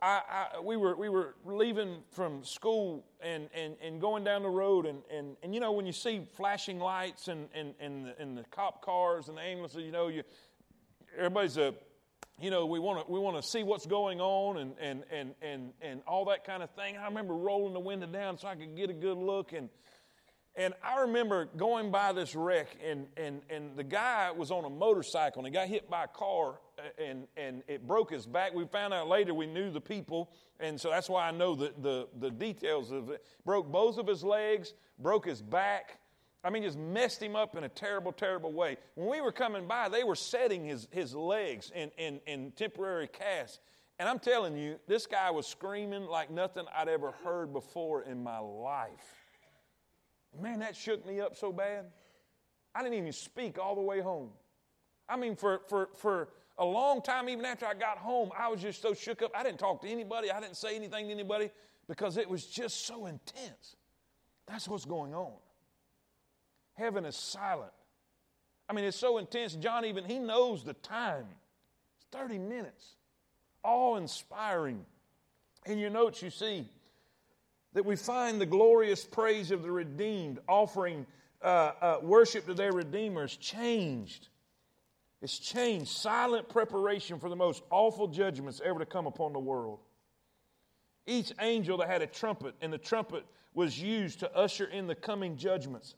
[0.00, 0.20] I,
[0.56, 4.84] I, we were we were leaving from school and, and, and going down the road
[4.84, 8.36] and, and, and you know when you see flashing lights and, and, and, the, and
[8.36, 10.22] the cop cars and the ambulances you know you
[11.16, 11.74] everybody's a
[12.40, 15.34] you know, we want to we want to see what's going on and and and
[15.40, 16.96] and and all that kind of thing.
[16.96, 19.70] I remember rolling the window down so I could get a good look and
[20.54, 24.70] and I remember going by this wreck and and and the guy was on a
[24.70, 26.60] motorcycle and he got hit by a car
[26.98, 28.52] and and it broke his back.
[28.52, 31.72] We found out later we knew the people and so that's why I know the
[31.78, 33.24] the, the details of it.
[33.46, 36.00] Broke both of his legs, broke his back
[36.46, 38.76] I mean, just messed him up in a terrible, terrible way.
[38.94, 43.08] When we were coming by, they were setting his, his legs in, in, in temporary
[43.08, 43.58] casts.
[43.98, 48.22] And I'm telling you, this guy was screaming like nothing I'd ever heard before in
[48.22, 49.16] my life.
[50.40, 51.86] Man, that shook me up so bad.
[52.76, 54.28] I didn't even speak all the way home.
[55.08, 56.28] I mean, for, for, for
[56.58, 59.32] a long time, even after I got home, I was just so shook up.
[59.34, 61.50] I didn't talk to anybody, I didn't say anything to anybody
[61.88, 63.74] because it was just so intense.
[64.46, 65.32] That's what's going on.
[66.76, 67.72] Heaven is silent.
[68.68, 69.54] I mean, it's so intense.
[69.54, 71.26] John even, he knows the time.
[71.96, 72.96] It's 30 minutes.
[73.62, 74.84] Awe inspiring.
[75.66, 76.68] In your notes, you see
[77.72, 81.06] that we find the glorious praise of the redeemed offering
[81.42, 84.28] uh, uh, worship to their redeemers changed.
[85.22, 85.88] It's changed.
[85.88, 89.80] Silent preparation for the most awful judgments ever to come upon the world.
[91.06, 94.94] Each angel that had a trumpet, and the trumpet was used to usher in the
[94.94, 95.94] coming judgments.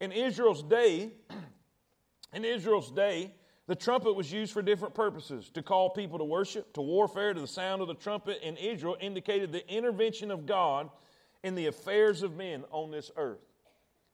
[0.00, 1.12] In Israel's day,
[2.32, 3.32] in Israel's day,
[3.66, 7.40] the trumpet was used for different purposes to call people to worship, to warfare, to
[7.40, 10.90] the sound of the trumpet in Israel indicated the intervention of God
[11.44, 13.46] in the affairs of men on this earth.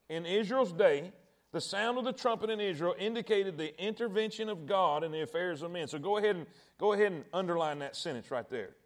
[0.08, 1.12] In Israel's day,
[1.52, 5.62] the sound of the trumpet in Israel indicated the intervention of God in the affairs
[5.62, 5.88] of men.
[5.88, 6.46] So go ahead and
[6.78, 8.76] go ahead and underline that sentence right there.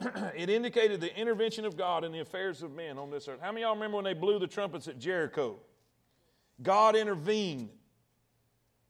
[0.36, 3.40] it indicated the intervention of God in the affairs of men on this earth.
[3.40, 5.58] How many of y'all remember when they blew the trumpets at Jericho?
[6.62, 7.70] God intervened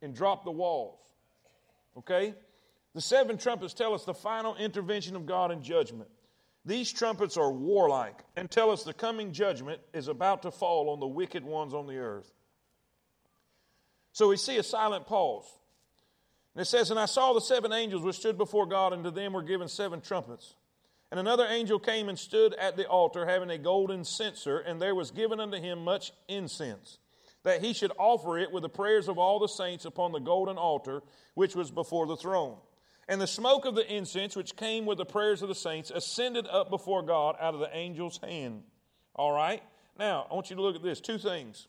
[0.03, 1.01] and dropped the walls.
[1.97, 2.35] Okay?
[2.95, 6.09] The seven trumpets tell us the final intervention of God in judgment.
[6.65, 10.99] These trumpets are warlike and tell us the coming judgment is about to fall on
[10.99, 12.33] the wicked ones on the earth.
[14.13, 15.45] So we see a silent pause.
[16.55, 19.11] And it says, And I saw the seven angels which stood before God, and to
[19.11, 20.55] them were given seven trumpets.
[21.11, 24.95] And another angel came and stood at the altar, having a golden censer, and there
[24.95, 26.99] was given unto him much incense,
[27.45, 30.57] that he should offer it with the prayers of all the saints upon the golden
[30.57, 31.03] altar
[31.35, 32.57] which was before the throne.
[33.09, 36.47] And the smoke of the incense, which came with the prayers of the saints, ascended
[36.49, 38.65] up before God out of the angel's hand.
[39.15, 39.63] All right?
[39.97, 41.69] Now, I want you to look at this two things.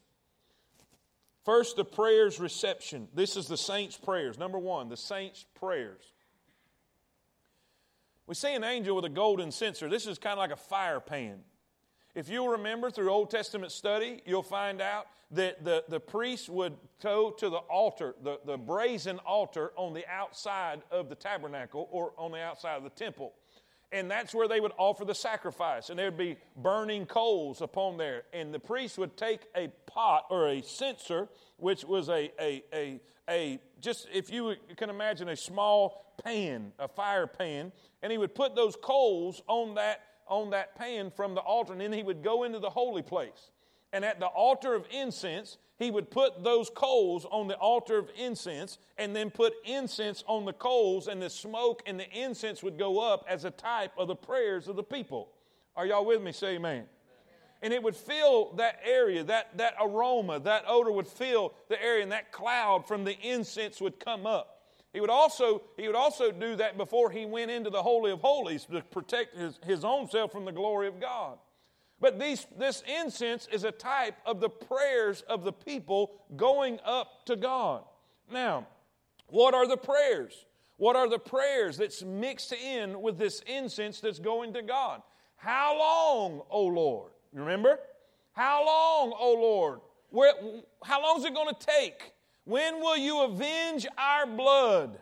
[1.45, 3.08] First, the prayers reception.
[3.13, 4.38] This is the saints' prayers.
[4.38, 6.02] Number one, the saints' prayers.
[8.28, 9.90] We see an angel with a golden censer.
[9.90, 11.40] This is kind of like a fire pan.
[12.13, 16.74] If you'll remember through Old Testament study, you'll find out that the, the priest would
[17.02, 22.12] go to the altar, the, the brazen altar on the outside of the tabernacle or
[22.18, 23.34] on the outside of the temple.
[23.94, 25.90] And that's where they would offer the sacrifice.
[25.90, 28.24] And there would be burning coals upon there.
[28.34, 33.00] And the priest would take a pot or a censer, which was a, a, a,
[33.30, 38.36] a just if you can imagine a small pan, a fire pan, and he would
[38.36, 42.21] put those coals on that on that pan from the altar, and then he would
[42.21, 43.51] go into the holy place.
[43.93, 48.10] And at the altar of incense, he would put those coals on the altar of
[48.17, 52.77] incense and then put incense on the coals, and the smoke and the incense would
[52.77, 55.30] go up as a type of the prayers of the people.
[55.75, 56.32] Are y'all with me?
[56.32, 56.86] Say amen.
[57.62, 62.03] And it would fill that area, that, that aroma, that odor would fill the area,
[62.03, 64.57] and that cloud from the incense would come up.
[64.93, 68.19] He would also, he would also do that before he went into the Holy of
[68.21, 71.38] Holies to protect his, his own self from the glory of God.
[72.00, 77.26] But these, this incense is a type of the prayers of the people going up
[77.26, 77.84] to God.
[78.32, 78.67] Now,
[79.28, 80.45] what are the prayers?
[80.78, 85.02] What are the prayers that's mixed in with this incense that's going to God?
[85.36, 87.12] How long, O Lord?
[87.34, 87.80] Remember?
[88.34, 89.80] How long, O Lord?
[90.10, 90.34] Where,
[90.84, 92.13] how long is it going to take?
[92.48, 94.98] When will you avenge our blood?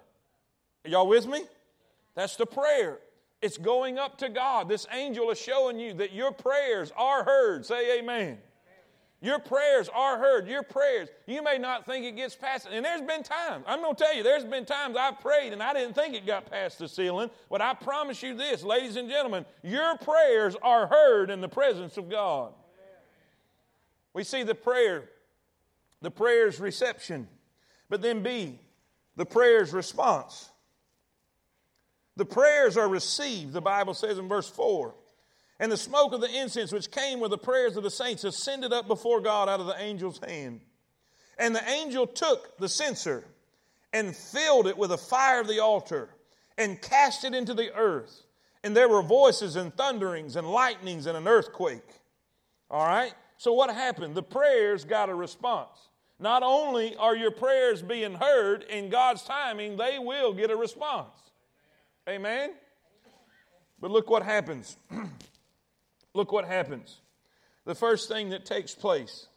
[0.83, 1.43] Are y'all with me?
[2.15, 2.97] That's the prayer.
[3.39, 4.67] It's going up to God.
[4.67, 7.63] This angel is showing you that your prayers are heard.
[7.63, 8.39] Say amen.
[9.21, 10.47] Your prayers are heard.
[10.47, 12.67] Your prayers, you may not think it gets past.
[12.71, 15.61] And there's been times, I'm going to tell you, there's been times I've prayed and
[15.61, 17.29] I didn't think it got past the ceiling.
[17.51, 21.97] But I promise you this, ladies and gentlemen, your prayers are heard in the presence
[21.97, 22.53] of God.
[24.13, 25.09] We see the prayer,
[26.01, 27.27] the prayer's reception.
[27.89, 28.59] But then B,
[29.15, 30.49] the prayer's response.
[32.15, 34.93] The prayers are received, the Bible says in verse 4.
[35.59, 38.73] And the smoke of the incense which came with the prayers of the saints ascended
[38.73, 40.61] up before God out of the angel's hand.
[41.37, 43.25] And the angel took the censer
[43.93, 46.09] and filled it with the fire of the altar
[46.57, 48.23] and cast it into the earth.
[48.63, 51.87] And there were voices and thunderings and lightnings and an earthquake.
[52.69, 53.13] All right?
[53.37, 54.15] So what happened?
[54.15, 55.77] The prayers got a response.
[56.19, 61.09] Not only are your prayers being heard in God's timing, they will get a response.
[62.07, 62.53] Amen?
[63.81, 64.77] But look what happens.
[66.13, 66.99] look what happens.
[67.65, 69.27] The first thing that takes place,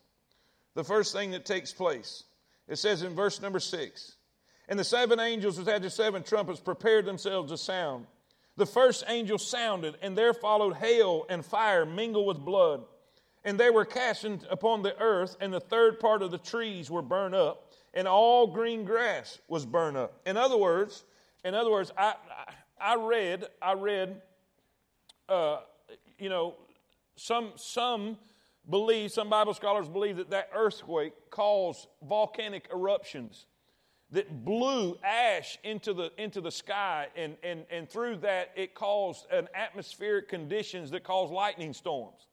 [0.75, 2.25] the first thing that takes place,
[2.69, 4.15] it says in verse number six,
[4.69, 8.07] and the seven angels which had the seven trumpets prepared themselves to sound.
[8.57, 12.85] The first angel sounded, and there followed hail and fire mingled with blood
[13.45, 17.03] and they were cast upon the earth, and the third part of the trees were
[17.03, 20.21] burned up, and all green grass was burned up.
[20.27, 21.05] In other words,
[21.45, 22.15] in other words, I,
[22.81, 24.21] I, read, I read,
[25.29, 25.61] uh,
[26.19, 26.55] you know,
[27.17, 28.19] some, some
[28.69, 33.47] believe, some Bible scholars believe that that earthquake caused volcanic eruptions
[34.11, 39.27] that blew ash into the, into the sky, and, and, and through that, it caused
[39.31, 42.28] an atmospheric conditions that caused lightning storms.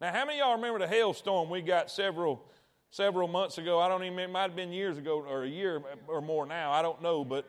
[0.00, 2.42] Now, how many of y'all remember the hailstorm we got several
[2.90, 3.78] several months ago?
[3.80, 6.72] I don't even it might have been years ago or a year or more now.
[6.72, 7.46] I don't know, but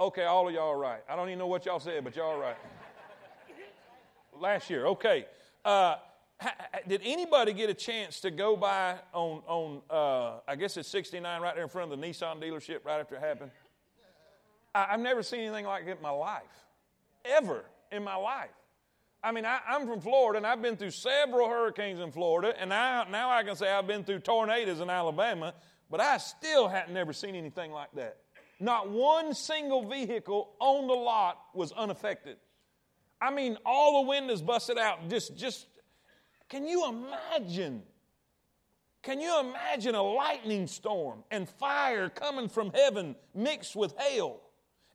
[0.00, 1.02] okay, all of y'all are right.
[1.08, 2.56] I don't even know what y'all said, but y'all are right.
[4.40, 5.26] Last year, okay.
[5.64, 5.96] Uh,
[6.88, 11.40] did anybody get a chance to go by on on uh, I guess it's 69
[11.40, 13.52] right there in front of the Nissan dealership right after it happened?
[14.74, 16.42] I, I've never seen anything like it in my life,
[17.24, 18.50] ever in my life.
[19.26, 22.70] I mean, I, am from Florida, and I've been through several hurricanes in Florida, and
[22.70, 25.52] now, now I can say I've been through tornadoes in Alabama,
[25.90, 28.18] but I still had never seen anything like that.
[28.60, 32.36] Not one single vehicle on the lot was unaffected.
[33.20, 35.10] I mean, all the windows busted out.
[35.10, 35.66] Just, just,
[36.48, 37.82] can you imagine?
[39.02, 44.40] Can you imagine a lightning storm and fire coming from heaven mixed with hail?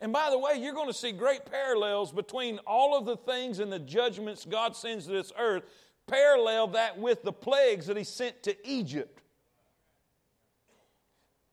[0.02, 3.60] And by the way, you're going to see great parallels between all of the things
[3.60, 5.64] and the judgments God sends to this earth,
[6.08, 9.22] parallel that with the plagues that He sent to Egypt.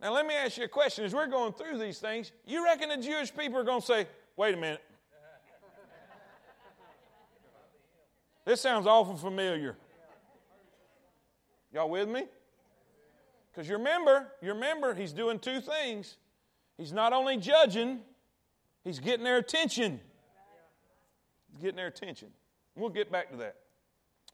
[0.00, 1.04] Now, let me ask you a question.
[1.04, 4.06] As we're going through these things, you reckon the Jewish people are going to say,
[4.36, 4.82] wait a minute.
[8.46, 9.76] This sounds awful familiar.
[11.70, 12.24] Y'all with me?
[13.52, 16.16] Because you remember, you remember, he's doing two things.
[16.78, 18.00] He's not only judging,
[18.88, 20.00] He's getting their attention.
[21.52, 22.28] He's getting their attention.
[22.74, 23.56] We'll get back to that.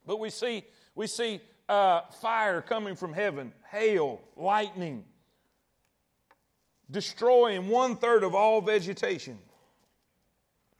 [0.07, 0.63] But we see,
[0.95, 5.07] we see uh, fire coming from heaven, hail, lightning,
[6.89, 9.41] destroying one third of all vegetation.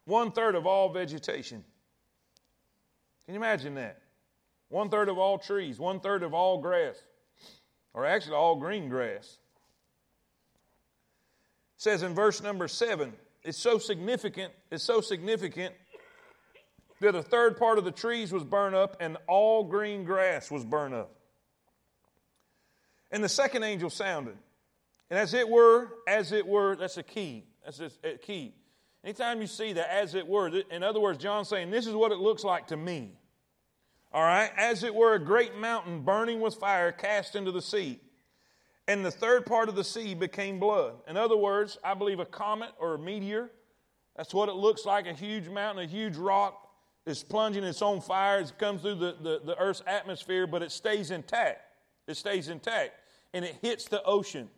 [0.05, 1.65] One third of all vegetation.
[3.25, 4.03] Can you imagine that?
[4.69, 6.95] One third of all trees, one third of all grass,
[7.93, 9.39] or actually all green grass.
[11.75, 15.75] It says in verse number seven, it's so significant, it's so significant
[17.01, 20.65] that a third part of the trees was burned up and all green grass was
[20.65, 21.15] burned up.
[23.11, 24.37] And the second angel sounded.
[25.11, 27.45] And as it were, as it were, that's a key.
[27.65, 28.55] That's a key.
[29.05, 32.11] Anytime you see that, as it were, in other words, John's saying, this is what
[32.11, 33.13] it looks like to me.
[34.13, 34.51] All right?
[34.57, 38.01] As it were, a great mountain burning with fire cast into the sea.
[38.87, 40.95] And the third part of the sea became blood.
[41.09, 43.51] In other words, I believe a comet or a meteor.
[44.17, 46.65] That's what it looks like a huge mountain, a huge rock
[47.07, 48.41] is plunging its own fire.
[48.41, 51.61] It comes through the, the, the Earth's atmosphere, but it stays intact.
[52.07, 52.93] It stays intact.
[53.33, 54.49] And it hits the ocean.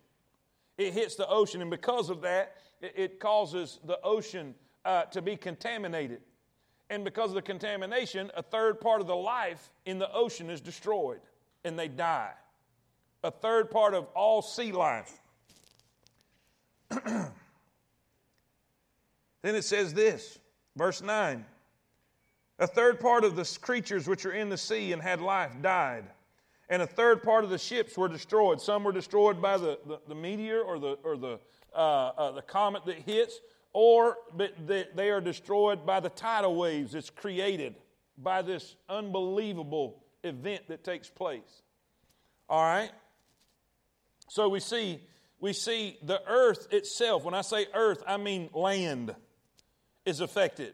[0.77, 1.61] It hits the ocean.
[1.61, 6.21] And because of that, it, it causes the ocean uh, to be contaminated.
[6.89, 10.61] And because of the contamination, a third part of the life in the ocean is
[10.61, 11.19] destroyed
[11.65, 12.31] and they die.
[13.27, 15.19] A third part of all sea life.
[16.89, 17.31] then
[19.43, 20.39] it says this,
[20.77, 21.43] verse 9
[22.59, 26.05] a third part of the creatures which are in the sea and had life died.
[26.69, 28.59] And a third part of the ships were destroyed.
[28.59, 31.39] Some were destroyed by the, the, the meteor or the, or the,
[31.75, 33.39] uh, uh, the comet that hits,
[33.73, 34.15] or
[34.65, 37.75] they are destroyed by the tidal waves that's created
[38.17, 41.61] by this unbelievable event that takes place.
[42.49, 42.89] All right?
[44.27, 45.01] So we see
[45.39, 47.23] we see the earth itself.
[47.23, 49.15] When I say earth, I mean land
[50.05, 50.73] is affected.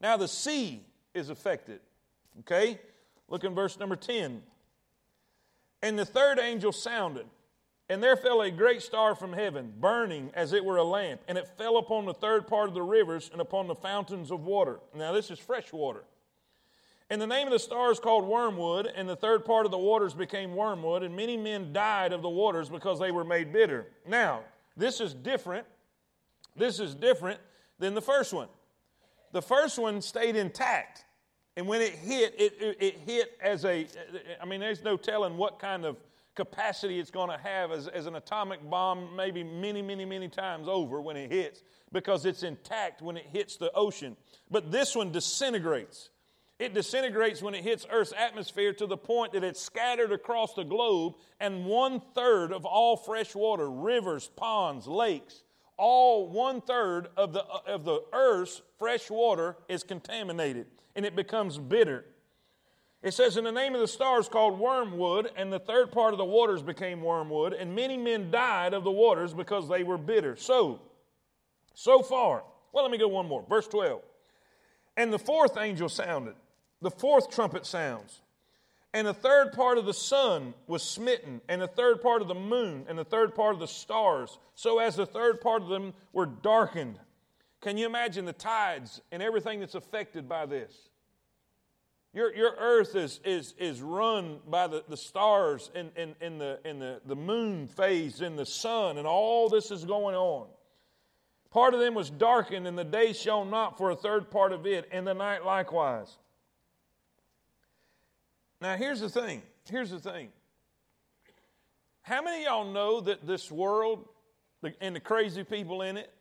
[0.00, 0.82] Now the sea
[1.14, 1.80] is affected.
[2.40, 2.78] Okay?
[3.28, 4.42] Look in verse number 10.
[5.82, 7.26] And the third angel sounded,
[7.88, 11.36] and there fell a great star from heaven, burning as it were a lamp, and
[11.36, 14.80] it fell upon the third part of the rivers and upon the fountains of water.
[14.94, 16.04] Now, this is fresh water.
[17.08, 19.78] And the name of the star is called wormwood, and the third part of the
[19.78, 23.86] waters became wormwood, and many men died of the waters because they were made bitter.
[24.06, 24.40] Now,
[24.76, 25.66] this is different.
[26.56, 27.38] This is different
[27.78, 28.48] than the first one.
[29.32, 31.04] The first one stayed intact.
[31.56, 33.86] And when it hit, it, it, it, hit as a,
[34.40, 35.96] I mean, there's no telling what kind of
[36.34, 40.68] capacity it's going to have as, as an atomic bomb, maybe many, many, many times
[40.68, 44.16] over when it hits, because it's intact when it hits the ocean.
[44.50, 46.10] But this one disintegrates.
[46.58, 50.64] It disintegrates when it hits Earth's atmosphere to the point that it's scattered across the
[50.64, 55.42] globe, and one third of all fresh water, rivers, ponds, lakes,
[55.76, 61.58] all one third of the, of the Earth's fresh water is contaminated and it becomes
[61.58, 62.04] bitter.
[63.02, 66.18] It says, In the name of the stars called wormwood, and the third part of
[66.18, 70.34] the waters became wormwood, and many men died of the waters because they were bitter.
[70.36, 70.80] So,
[71.74, 72.42] so far,
[72.72, 73.44] well, let me go one more.
[73.48, 74.02] Verse 12.
[74.96, 76.34] And the fourth angel sounded,
[76.80, 78.20] the fourth trumpet sounds.
[78.94, 82.34] And a third part of the sun was smitten, and a third part of the
[82.34, 85.92] moon, and a third part of the stars, so as the third part of them
[86.12, 86.98] were darkened.
[87.60, 90.72] Can you imagine the tides and everything that's affected by this?
[92.14, 96.58] Your, your earth is, is, is run by the, the stars and, and, and, the,
[96.64, 100.46] and the, the moon phase and the sun, and all this is going on.
[101.50, 104.66] Part of them was darkened, and the day shone not for a third part of
[104.66, 106.16] it, and the night likewise.
[108.60, 109.42] Now, here's the thing.
[109.68, 110.30] Here's the thing.
[112.02, 114.08] How many y'all know that this world
[114.80, 116.12] and the crazy people in it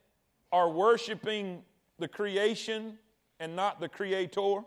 [0.51, 1.61] are worshiping
[1.99, 2.97] the creation
[3.39, 4.61] and not the creator?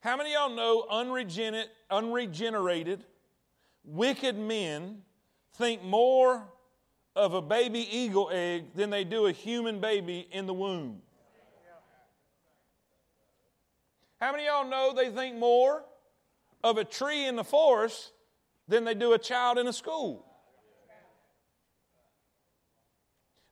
[0.00, 3.04] How many y'all know unregenerate, unregenerated,
[3.84, 5.02] wicked men
[5.54, 6.44] think more
[7.14, 11.00] of a baby eagle egg than they do a human baby in the womb?
[14.20, 15.84] How many of y'all know they think more
[16.64, 18.12] of a tree in the forest
[18.66, 20.24] than they do a child in a school?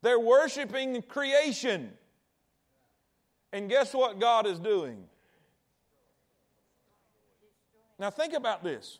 [0.02, 1.92] They're worshiping creation.
[3.52, 5.04] And guess what God is doing?
[7.98, 8.98] Now, think about this.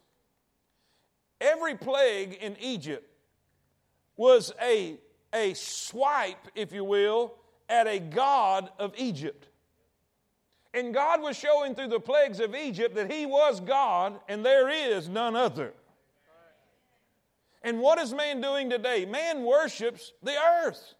[1.41, 3.07] Every plague in Egypt
[4.17, 4.99] was a,
[5.35, 7.35] a swipe, if you will,
[7.69, 9.49] at a God of Egypt.
[10.75, 14.68] And God was showing through the plagues of Egypt that He was God and there
[14.68, 15.72] is none other.
[17.62, 19.07] And what is man doing today?
[19.07, 20.95] Man worships the earth.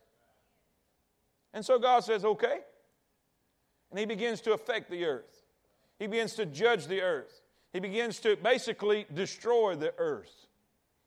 [1.53, 2.61] And so God says, okay.
[3.91, 5.43] And He begins to affect the earth,
[5.99, 7.41] He begins to judge the earth.
[7.73, 10.47] He begins to basically destroy the earth.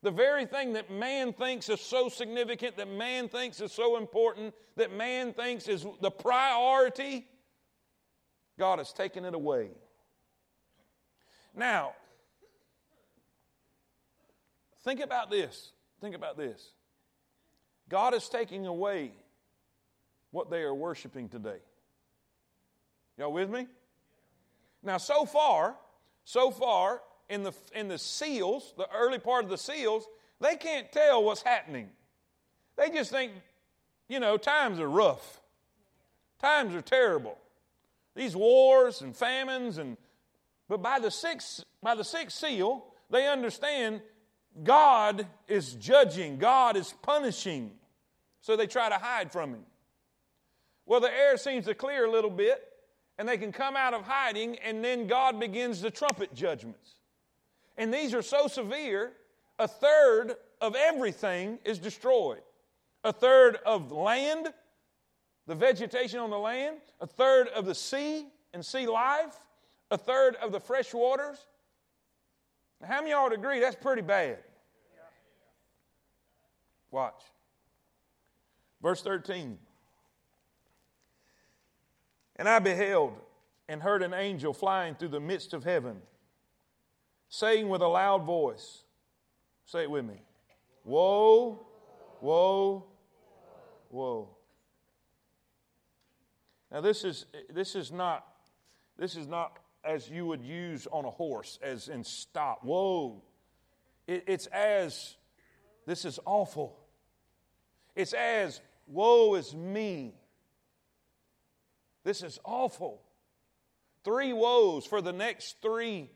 [0.04, 4.54] The very thing that man thinks is so significant, that man thinks is so important,
[4.76, 7.26] that man thinks is the priority,
[8.58, 9.70] God has taken it away.
[11.56, 11.94] Now,
[14.84, 15.72] think about this.
[16.02, 16.72] Think about this.
[17.90, 19.12] God is taking away
[20.32, 21.60] what they are worshiping today.
[23.18, 23.68] Y'all with me?
[24.84, 25.76] Now, so far,
[26.24, 30.08] so far, in the, in the seals, the early part of the seals,
[30.40, 31.90] they can't tell what's happening.
[32.78, 33.32] They just think,
[34.08, 35.42] you know, times are rough.
[36.40, 37.38] Times are terrible.
[38.18, 39.96] These wars and famines and
[40.68, 44.02] but by the sixth by the sixth seal, they understand
[44.64, 47.72] God is judging, God is punishing.
[48.42, 49.66] So they try to hide from him.
[50.88, 52.64] Well, the air seems to clear a little bit,
[53.20, 56.96] and they can come out of hiding, and then God begins the trumpet judgments.
[57.78, 59.12] And these are so severe,
[59.60, 62.42] a third of everything is destroyed.
[63.04, 64.54] A third of land,
[65.48, 69.40] the vegetation on the land, a third of the sea and sea life,
[69.90, 71.38] a third of the fresh waters.
[72.86, 74.38] how many of y'all agree that's pretty bad?
[76.92, 77.22] Watch.
[78.82, 79.58] Verse 13.
[82.36, 83.14] And I beheld
[83.68, 86.02] and heard an angel flying through the midst of heaven
[87.30, 88.84] saying with a loud voice,
[89.66, 90.22] say it with me
[90.84, 91.66] Woe,
[92.22, 92.86] woe,
[93.90, 94.37] woe.
[96.72, 98.26] Now this is this is not
[98.98, 102.64] this is not as you would use on a horse, as in stop.
[102.64, 103.24] Whoa.
[104.06, 105.16] It, it's as
[105.86, 106.78] this is awful.
[107.96, 110.14] It's as woe is me.
[112.04, 113.02] This is awful.
[114.04, 116.10] Three woes for the next three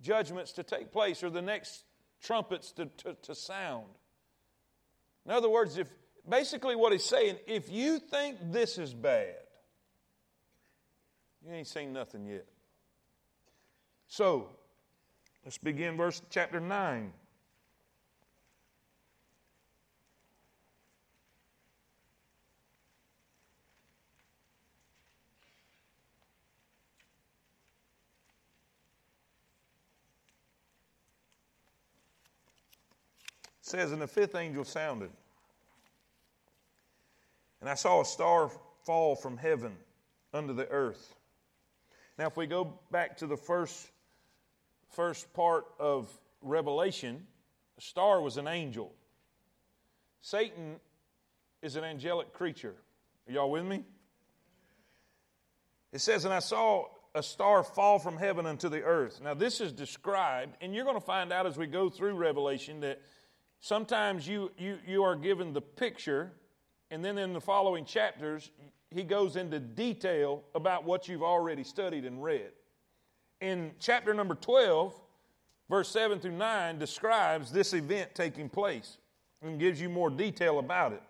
[0.00, 1.84] judgments to take place or the next
[2.22, 3.86] trumpets to, to, to sound.
[5.24, 5.88] In other words, if
[6.28, 9.34] basically what he's saying, if you think this is bad,
[11.44, 12.46] you ain't seen nothing yet.
[14.08, 14.50] So,
[15.44, 17.12] let's begin verse chapter 9.
[33.66, 35.10] says, And the fifth angel sounded.
[37.60, 38.50] And I saw a star
[38.84, 39.76] fall from heaven
[40.32, 41.15] unto the earth.
[42.18, 43.90] Now, if we go back to the first,
[44.90, 46.08] first part of
[46.40, 47.26] Revelation,
[47.78, 48.92] a star was an angel.
[50.22, 50.76] Satan
[51.62, 52.74] is an angelic creature.
[53.28, 53.84] Are y'all with me?
[55.92, 59.20] It says, And I saw a star fall from heaven unto the earth.
[59.22, 62.80] Now, this is described, and you're going to find out as we go through Revelation
[62.80, 63.00] that
[63.60, 66.32] Sometimes you, you, you are given the picture,
[66.90, 68.50] and then in the following chapters,
[68.96, 72.50] he goes into detail about what you've already studied and read.
[73.42, 74.98] In chapter number 12,
[75.68, 78.96] verse 7 through 9, describes this event taking place
[79.42, 81.02] and gives you more detail about it.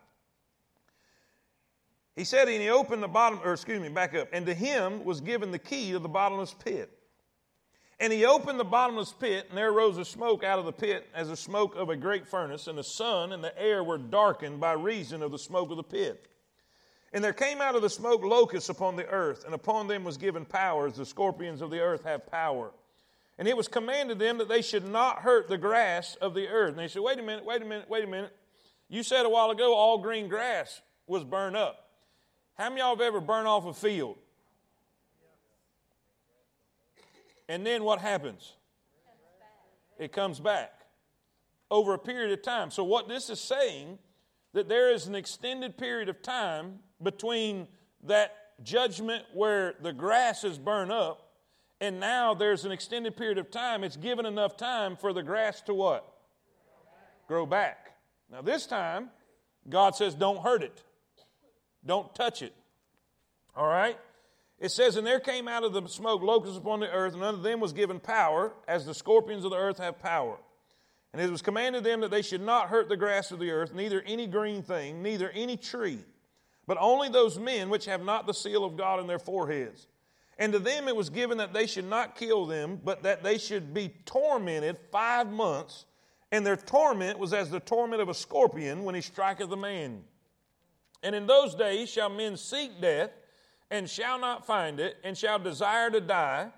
[2.16, 5.04] He said, and he opened the bottom, or excuse me, back up, and to him
[5.04, 6.90] was given the key to the bottomless pit.
[8.00, 11.06] And he opened the bottomless pit, and there rose a smoke out of the pit
[11.14, 14.58] as the smoke of a great furnace, and the sun and the air were darkened
[14.58, 16.26] by reason of the smoke of the pit.
[17.12, 20.16] And there came out of the smoke locusts upon the earth, and upon them was
[20.16, 22.72] given power, as the scorpions of the earth have power.
[23.38, 26.70] And it was commanded them that they should not hurt the grass of the earth.
[26.70, 28.34] And they said, Wait a minute, wait a minute, wait a minute.
[28.88, 31.90] You said a while ago all green grass was burned up.
[32.56, 34.16] How many of y'all have ever burned off a field?
[37.48, 38.52] And then what happens?
[39.98, 40.72] It comes back
[41.70, 42.70] over a period of time.
[42.70, 43.98] So, what this is saying,
[44.56, 47.68] that there is an extended period of time between
[48.04, 51.28] that judgment where the grass is burned up,
[51.78, 53.84] and now there's an extended period of time.
[53.84, 56.10] It's given enough time for the grass to what?
[57.28, 57.92] Grow back.
[58.32, 59.10] Now, this time,
[59.68, 60.82] God says, don't hurt it,
[61.84, 62.54] don't touch it.
[63.54, 63.98] All right?
[64.58, 67.42] It says, And there came out of the smoke locusts upon the earth, and unto
[67.42, 70.38] them was given power, as the scorpions of the earth have power.
[71.12, 73.74] And it was commanded them that they should not hurt the grass of the earth,
[73.74, 75.98] neither any green thing, neither any tree,
[76.66, 79.86] but only those men which have not the seal of God in their foreheads.
[80.38, 83.38] And to them it was given that they should not kill them, but that they
[83.38, 85.86] should be tormented five months.
[86.30, 90.02] And their torment was as the torment of a scorpion when he striketh a man.
[91.02, 93.10] And in those days shall men seek death
[93.70, 96.50] and shall not find it, and shall desire to die,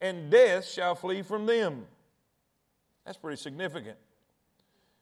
[0.00, 1.86] and death shall flee from them.
[3.04, 3.96] That's pretty significant.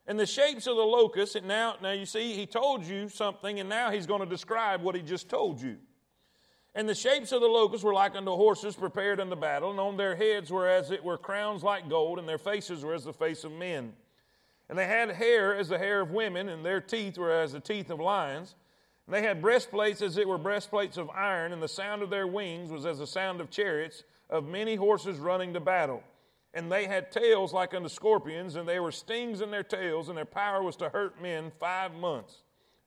[0.06, 3.60] And the shapes of the locusts, and now, now you see, he told you something,
[3.60, 5.76] and now he's going to describe what he just told you.
[6.74, 9.96] And the shapes of the locusts were like unto horses prepared unto battle, and on
[9.96, 13.12] their heads were as it were crowns like gold, and their faces were as the
[13.12, 13.92] face of men.
[14.68, 17.60] And they had hair as the hair of women, and their teeth were as the
[17.60, 18.54] teeth of lions.
[19.06, 22.26] And they had breastplates as it were breastplates of iron, and the sound of their
[22.26, 26.02] wings was as the sound of chariots, of many horses running to battle.
[26.58, 30.18] And they had tails like unto scorpions, and they were stings in their tails, and
[30.18, 32.42] their power was to hurt men five months.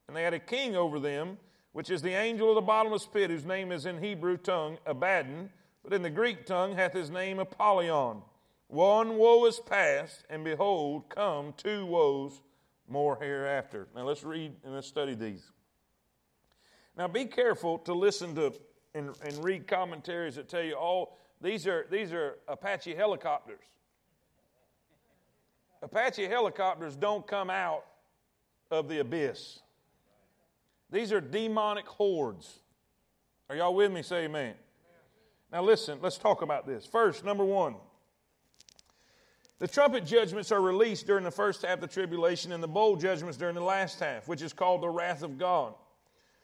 [0.09, 1.37] And they had a king over them,
[1.71, 5.51] which is the angel of the bottomless pit, whose name is in Hebrew tongue Abaddon,
[5.85, 8.23] but in the Greek tongue hath his name Apollyon.
[8.67, 12.41] One woe is past, and behold, come two woes
[12.89, 13.87] more hereafter.
[13.95, 15.49] Now let's read and let's study these.
[16.97, 18.51] Now be careful to listen to
[18.93, 23.59] and, and read commentaries that tell you all these are, these are Apache helicopters.
[25.81, 27.85] Apache helicopters don't come out
[28.69, 29.59] of the abyss.
[30.91, 32.59] These are demonic hordes.
[33.49, 34.03] Are y'all with me?
[34.03, 34.53] Say amen.
[35.51, 36.85] Now, listen, let's talk about this.
[36.85, 37.75] First, number one,
[39.59, 42.95] the trumpet judgments are released during the first half of the tribulation, and the bowl
[42.95, 45.73] judgments during the last half, which is called the wrath of God.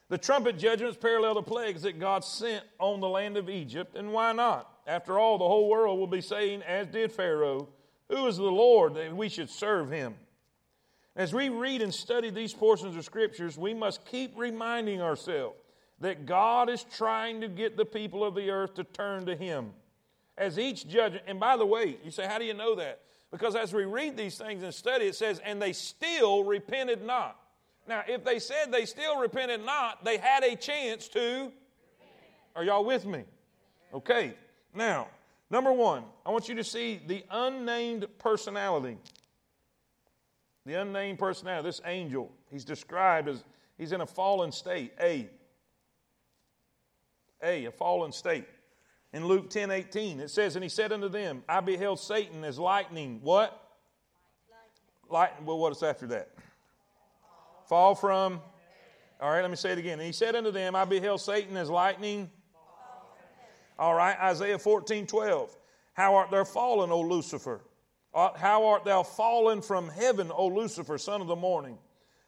[0.10, 4.12] The trumpet judgments parallel the plagues that God sent on the land of Egypt, and
[4.12, 4.70] why not?
[4.88, 7.68] After all, the whole world will be saying, as did Pharaoh,
[8.10, 10.16] Who is the Lord that we should serve him?
[11.14, 15.58] As we read and study these portions of scriptures, we must keep reminding ourselves
[16.00, 19.72] that God is trying to get the people of the earth to turn to him.
[20.38, 23.02] As each judgment, and by the way, you say, How do you know that?
[23.30, 27.38] Because as we read these things and study, it says, And they still repented not.
[27.88, 31.52] Now, if they said they still repented not, they had a chance to.
[32.56, 33.24] Are y'all with me?
[33.94, 34.34] Okay.
[34.78, 35.08] Now,
[35.50, 38.98] number one, I want you to see the unnamed personality.
[40.68, 43.44] The unnamed personality, this angel, he's described as
[43.78, 44.94] he's in a fallen state.
[45.02, 45.28] A.
[47.44, 48.46] A, a fallen state.
[49.14, 52.60] In Luke 10 18, it says, And he said unto them, I beheld Satan as
[52.60, 53.20] lightning.
[53.24, 53.60] What?
[55.10, 55.46] Lightning.
[55.46, 56.30] Well, what is after that?
[57.68, 58.42] Fall from.
[59.20, 59.94] All right, let me say it again.
[59.94, 62.30] And he said unto them, I beheld Satan as lightning
[63.80, 65.56] all right, Isaiah 14, 12.
[65.94, 67.62] How art thou fallen, O Lucifer?
[68.14, 71.78] Uh, how art thou fallen from heaven, O Lucifer, son of the morning?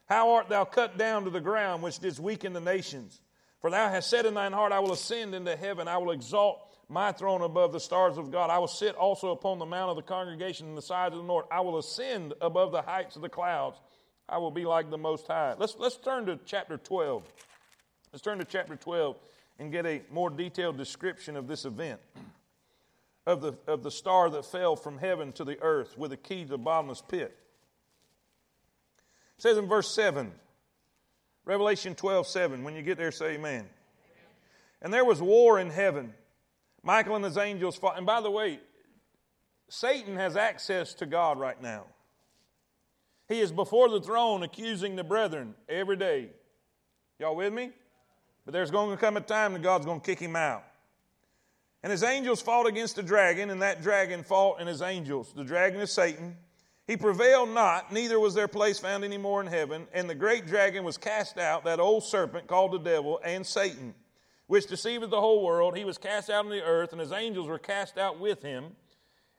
[0.05, 3.21] How art thou cut down to the ground, which didst weaken the nations?
[3.61, 6.61] For thou hast said in thine heart, I will ascend into heaven, I will exalt
[6.89, 8.49] my throne above the stars of God.
[8.49, 11.27] I will sit also upon the mount of the congregation in the sides of the
[11.27, 11.45] north.
[11.51, 13.79] I will ascend above the heights of the clouds.
[14.27, 15.55] I will be like the Most High.
[15.57, 17.23] Let's, let's turn to chapter 12.
[18.11, 19.15] Let's turn to chapter 12
[19.59, 21.99] and get a more detailed description of this event
[23.29, 26.43] of the, of the star that fell from heaven to the earth with a key
[26.43, 27.37] to the bottomless pit.
[29.37, 30.31] It says in verse 7,
[31.45, 32.63] Revelation 12 7.
[32.63, 33.35] When you get there, say amen.
[33.35, 33.69] amen.
[34.81, 36.13] And there was war in heaven.
[36.81, 37.97] Michael and his angels fought.
[37.97, 38.59] And by the way,
[39.69, 41.85] Satan has access to God right now.
[43.27, 46.29] He is before the throne accusing the brethren every day.
[47.19, 47.71] Y'all with me?
[48.49, 50.63] But there's going to come a time that God's going to kick him out.
[51.83, 55.31] And his angels fought against the dragon, and that dragon fought and his angels.
[55.35, 56.35] The dragon is Satan.
[56.87, 59.85] He prevailed not, neither was their place found any more in heaven.
[59.93, 63.93] And the great dragon was cast out, that old serpent called the devil and Satan,
[64.47, 65.77] which deceiveth the whole world.
[65.77, 68.75] He was cast out on the earth, and his angels were cast out with him.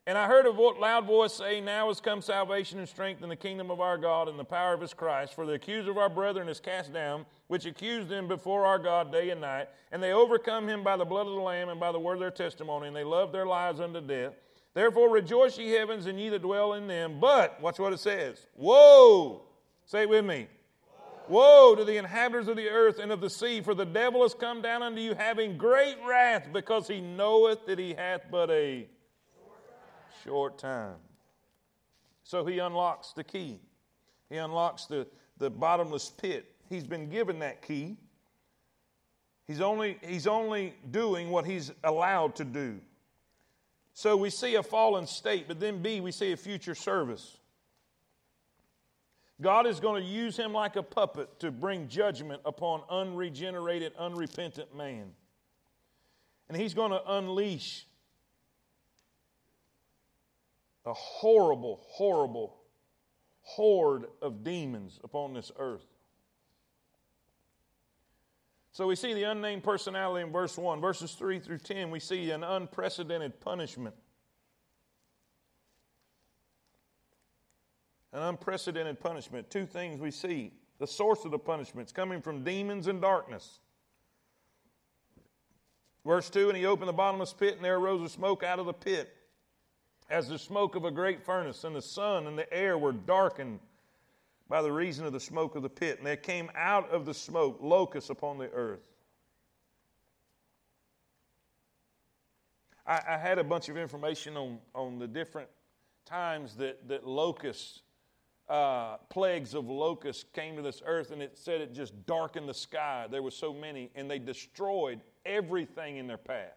[0.07, 3.36] And I heard a loud voice say, Now is come salvation and strength in the
[3.36, 5.34] kingdom of our God and the power of his Christ.
[5.34, 9.12] For the accuser of our brethren is cast down, which accused them before our God
[9.12, 9.68] day and night.
[9.92, 12.20] And they overcome him by the blood of the Lamb and by the word of
[12.20, 14.32] their testimony, and they love their lives unto death.
[14.72, 17.18] Therefore rejoice, ye heavens, and ye that dwell in them.
[17.20, 18.46] But, watch what it says.
[18.57, 19.42] Woe!
[19.84, 20.48] Say it with me.
[21.28, 24.34] Woe to the inhabitants of the earth and of the sea, for the devil is
[24.34, 28.88] come down unto you having great wrath, because he knoweth that he hath but a
[30.25, 30.97] short time.
[32.25, 33.61] So he unlocks the key.
[34.29, 35.07] He unlocks the,
[35.39, 36.47] the bottomless pit.
[36.68, 37.97] He's been given that key.
[39.47, 42.79] He's only, he's only doing what he's allowed to do.
[43.95, 47.37] So we see a fallen state, but then B, we see a future service.
[49.41, 54.77] God is going to use him like a puppet to bring judgment upon unregenerated, unrepentant
[54.77, 55.07] man.
[56.49, 57.87] And he's going to unleash
[60.91, 62.57] a horrible, horrible
[63.43, 65.86] horde of demons upon this earth.
[68.72, 70.80] So we see the unnamed personality in verse 1.
[70.80, 73.95] Verses 3 through 10, we see an unprecedented punishment.
[78.12, 79.49] An unprecedented punishment.
[79.49, 80.53] Two things we see.
[80.78, 83.61] The source of the punishments coming from demons and darkness.
[86.05, 88.66] Verse 2 And he opened the bottomless pit, and there arose a smoke out of
[88.66, 89.14] the pit,
[90.11, 93.61] as the smoke of a great furnace, and the sun and the air were darkened
[94.49, 95.99] by the reason of the smoke of the pit.
[95.99, 98.81] And there came out of the smoke locusts upon the earth.
[102.85, 105.49] I, I had a bunch of information on, on the different
[106.05, 107.83] times that, that locusts,
[108.49, 112.55] uh, plagues of locusts came to this earth, and it said it just darkened the
[112.55, 113.07] sky.
[113.09, 116.57] There were so many, and they destroyed everything in their path.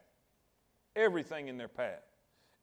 [0.95, 2.01] Everything in their path.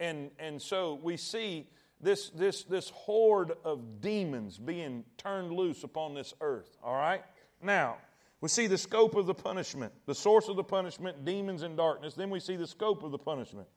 [0.01, 1.69] And, and so we see
[2.01, 7.23] this, this, this horde of demons being turned loose upon this earth, all right?
[7.63, 7.99] Now,
[8.41, 12.15] we see the scope of the punishment, the source of the punishment, demons and darkness.
[12.15, 13.69] Then we see the scope of the punishment.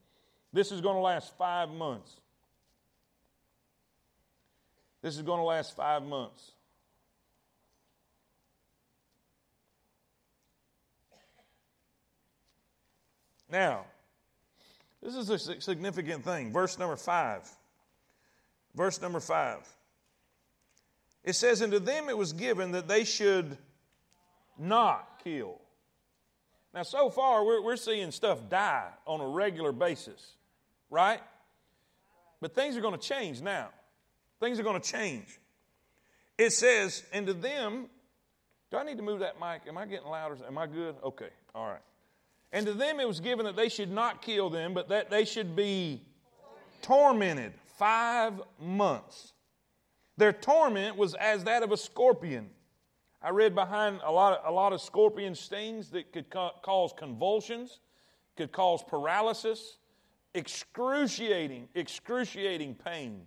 [0.54, 2.16] This is going to last five months.
[5.02, 6.54] This is going to last five months.
[13.52, 13.86] Now,
[15.04, 16.54] this is a significant thing.
[16.54, 17.50] Verse number five.
[18.76, 19.68] Verse number five.
[21.24, 23.58] It says, And to them it was given that they should
[24.58, 25.60] not kill.
[26.74, 30.34] Now, so far, we're, we're seeing stuff die on a regular basis,
[30.90, 31.22] right?
[32.42, 33.70] But things are going to change now.
[34.40, 35.40] Things are going to change.
[36.38, 37.90] It says, And to them,
[38.72, 39.62] do I need to move that mic?
[39.68, 40.38] Am I getting louder?
[40.48, 40.96] Am I good?
[41.04, 41.82] Okay, all right.
[42.54, 45.26] And to them it was given that they should not kill them, but that they
[45.26, 46.04] should be
[46.84, 49.34] tormented five months.
[50.18, 52.52] Their torment was as that of a scorpion.
[53.24, 56.94] I read behind a lot of, a lot of scorpion stings that could ca- cause
[56.96, 57.80] convulsions,
[58.38, 59.78] could cause paralysis,
[60.36, 63.22] excruciating, excruciating pain.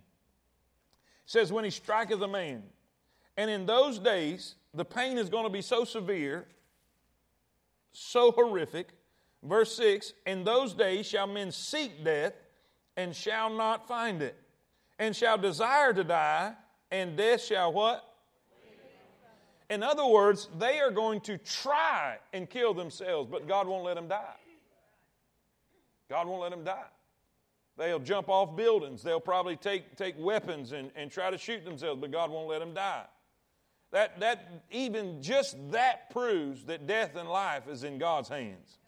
[1.25, 2.63] It says, when he striketh a man.
[3.35, 6.47] And in those days, the pain is going to be so severe,
[7.91, 8.93] so horrific.
[9.43, 12.33] Verse 6 In those days shall men seek death
[12.95, 14.35] and shall not find it,
[14.97, 16.53] and shall desire to die,
[16.91, 18.03] and death shall what?
[19.69, 23.95] In other words, they are going to try and kill themselves, but God won't let
[23.95, 24.35] them die.
[26.09, 26.85] God won't let them die.
[27.77, 29.03] They'll jump off buildings.
[29.03, 32.59] They'll probably take, take weapons and, and try to shoot themselves, but God won't let
[32.59, 33.03] them die.
[33.91, 38.79] That, that, even just that proves that death and life is in God's hands.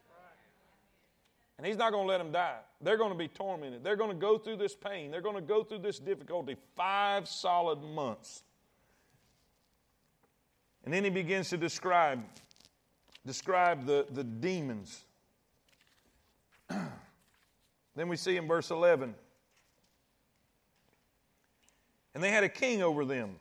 [1.60, 2.56] And He's not going to let them die.
[2.80, 3.84] They're going to be tormented.
[3.84, 5.12] They're going to go through this pain.
[5.12, 8.44] They're going to go through this difficulty five solid months.
[10.86, 12.24] And then he begins to describe,
[13.26, 15.02] describe the, the demons.
[16.70, 19.14] then we see in verse 11.
[22.16, 23.36] And they had a king over them,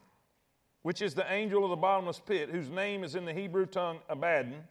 [0.83, 4.01] which is the angel of the bottomless pit, whose name is in the Hebrew tongue
[4.09, 4.65] Abaddon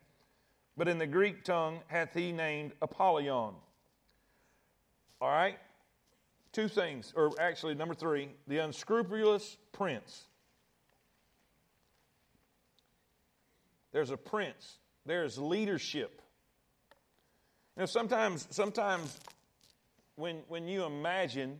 [0.77, 3.55] but in the Greek tongue hath he named Apollyon.
[5.19, 5.57] All right?
[6.51, 10.23] Two things, or actually, number three, the unscrupulous prince.
[13.91, 16.21] There's a prince, there's leadership.
[17.75, 19.19] You know, sometimes, sometimes
[20.15, 21.59] when, when you imagine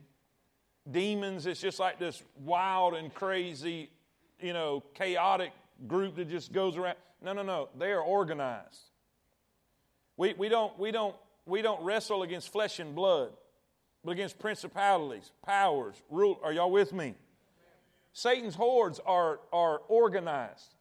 [0.90, 3.90] demons, it's just like this wild and crazy,
[4.40, 5.52] you know, chaotic
[5.88, 6.96] group that just goes around.
[7.22, 7.70] No, no, no.
[7.78, 8.87] They are organized.
[10.18, 11.16] We, we, don't, we, don't,
[11.46, 13.30] we don't wrestle against flesh and blood,
[14.04, 16.40] but against principalities, powers, rule.
[16.44, 17.16] Are y'all with me?
[18.14, 20.74] Satan's hordes are, are organized.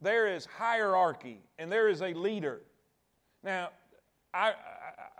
[0.00, 2.62] There is hierarchy and there is a leader.
[3.44, 3.70] Now,
[4.32, 4.54] I,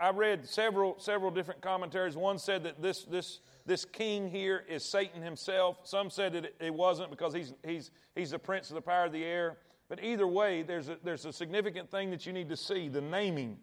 [0.00, 2.16] I, I read several, several different commentaries.
[2.16, 5.76] One said that this, this, this king here is Satan himself.
[5.84, 9.12] Some said that it wasn't because he's, he's, he's the prince of the power of
[9.12, 9.58] the air.
[9.92, 13.02] But either way, there's a, there's a significant thing that you need to see the
[13.02, 13.58] naming.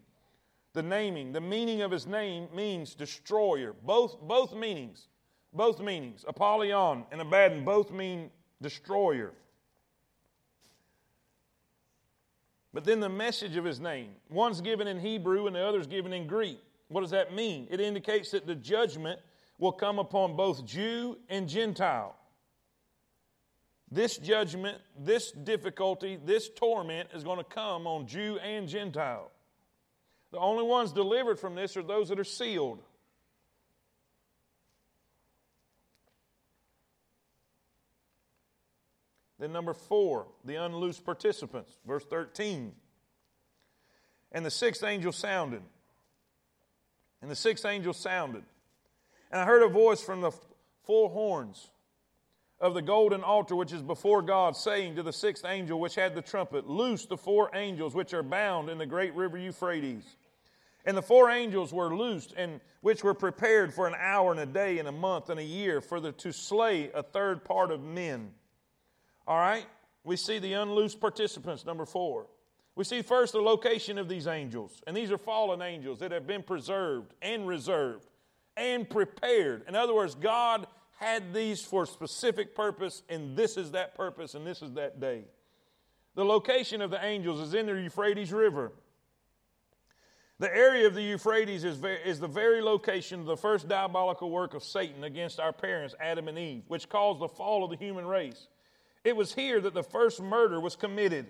[0.74, 1.32] The naming.
[1.32, 3.74] The meaning of his name means destroyer.
[3.84, 5.08] Both, both meanings.
[5.52, 6.24] Both meanings.
[6.28, 8.30] Apollyon and Abaddon both mean
[8.62, 9.32] destroyer.
[12.72, 14.10] But then the message of his name.
[14.28, 16.60] One's given in Hebrew and the other's given in Greek.
[16.86, 17.66] What does that mean?
[17.72, 19.18] It indicates that the judgment
[19.58, 22.14] will come upon both Jew and Gentile.
[23.90, 29.30] This judgment, this difficulty, this torment is going to come on Jew and Gentile.
[30.30, 32.80] The only ones delivered from this are those that are sealed.
[39.40, 41.72] Then, number four, the unloosed participants.
[41.86, 42.72] Verse 13.
[44.32, 45.62] And the sixth angel sounded.
[47.22, 48.44] And the sixth angel sounded.
[49.32, 50.30] And I heard a voice from the
[50.84, 51.70] four horns
[52.60, 56.14] of the golden altar which is before God, saying to the sixth angel which had
[56.14, 60.04] the trumpet, Loose the four angels which are bound in the great river Euphrates.
[60.84, 64.46] And the four angels were loosed, and which were prepared for an hour and a
[64.46, 67.82] day and a month and a year for the, to slay a third part of
[67.82, 68.30] men.
[69.26, 69.66] All right?
[70.04, 72.26] We see the unloosed participants, number four.
[72.76, 76.26] We see first the location of these angels, and these are fallen angels that have
[76.26, 78.06] been preserved and reserved
[78.56, 79.64] and prepared.
[79.68, 80.66] In other words, God
[81.00, 85.00] had these for a specific purpose, and this is that purpose, and this is that
[85.00, 85.24] day.
[86.14, 88.72] The location of the angels is in the Euphrates River.
[90.38, 94.52] The area of the Euphrates is, is the very location of the first diabolical work
[94.52, 98.04] of Satan against our parents, Adam and Eve, which caused the fall of the human
[98.04, 98.48] race.
[99.02, 101.26] It was here that the first murder was committed.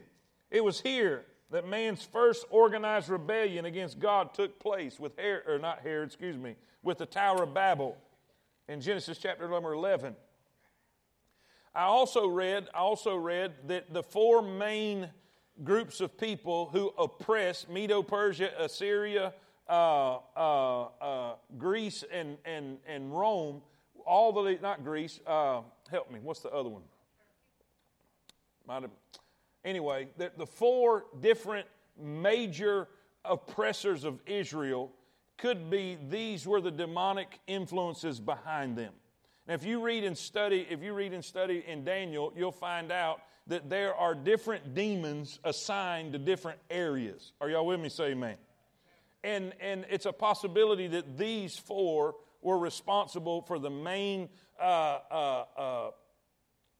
[0.51, 5.61] It was here that man's first organized rebellion against God took place with Herod, or
[5.61, 7.97] not Herod, excuse me, with the Tower of Babel
[8.71, 10.14] in Genesis chapter number 11.
[11.75, 15.11] I also read, I also read that the four main
[15.64, 19.35] groups of people who oppressed Medo Persia, Assyria,
[19.68, 23.61] uh, uh, uh, Greece, and, and, and Rome,
[24.07, 26.83] all the, not Greece, uh, help me, what's the other one?
[28.68, 28.91] Might have,
[29.64, 31.66] anyway, the, the four different
[32.01, 32.87] major
[33.25, 34.93] oppressors of Israel
[35.41, 38.93] could be these were the demonic influences behind them.
[39.49, 42.93] Now, if you read and study, if you read and study in Daniel, you'll find
[42.93, 47.32] out that there are different demons assigned to different areas.
[47.41, 47.88] Are y'all with me?
[47.88, 48.36] Say amen.
[49.24, 54.28] And, and it's a possibility that these four were responsible for the main
[54.61, 55.91] uh, uh, uh,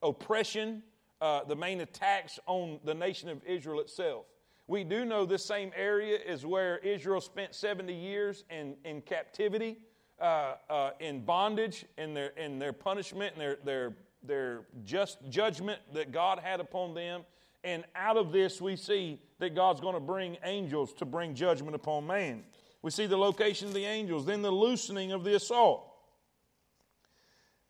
[0.03, 0.83] oppression,
[1.21, 4.27] uh, the main attacks on the nation of Israel itself.
[4.71, 9.79] We do know this same area is where Israel spent 70 years in, in captivity,
[10.21, 15.81] uh, uh, in bondage, in their, in their punishment, and their, their, their just judgment
[15.93, 17.23] that God had upon them.
[17.65, 21.75] And out of this, we see that God's going to bring angels to bring judgment
[21.75, 22.45] upon man.
[22.81, 25.85] We see the location of the angels, then the loosening of the assault.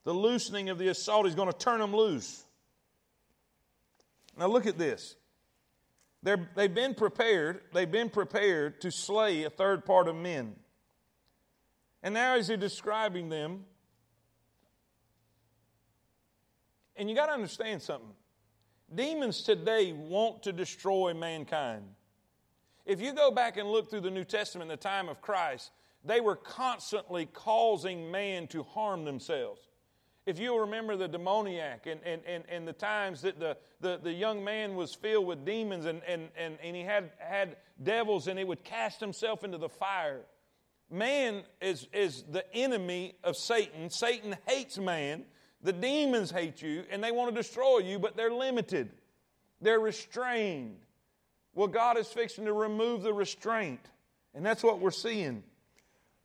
[0.04, 2.44] The loosening of the assault, he's going to turn them loose.
[4.36, 5.16] Now, look at this.
[6.22, 10.54] They're, they've been prepared, they've been prepared to slay a third part of men.
[12.02, 13.64] And now as he's describing them,
[16.96, 18.12] and you got to understand something.
[18.94, 21.84] Demons today want to destroy mankind.
[22.84, 25.70] If you go back and look through the New Testament the time of Christ,
[26.04, 29.69] they were constantly causing man to harm themselves.
[30.26, 34.12] If you'll remember the demoniac and, and, and, and the times that the, the, the
[34.12, 38.38] young man was filled with demons and, and, and, and he had, had devils and
[38.38, 40.20] he would cast himself into the fire.
[40.90, 43.88] Man is, is the enemy of Satan.
[43.90, 45.24] Satan hates man.
[45.62, 48.90] The demons hate you and they want to destroy you, but they're limited.
[49.62, 50.80] They're restrained.
[51.54, 53.80] Well, God is fixing to remove the restraint.
[54.34, 55.42] And that's what we're seeing.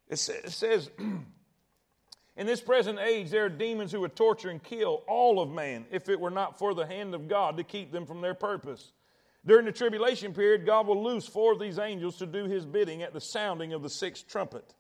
[0.08, 0.92] It says,
[2.38, 5.86] In this present age, there are demons who would torture and kill all of man
[5.90, 8.92] if it were not for the hand of God to keep them from their purpose.
[9.46, 13.04] During the tribulation period, God will loose four of these angels to do his bidding
[13.04, 14.74] at the sounding of the sixth trumpet.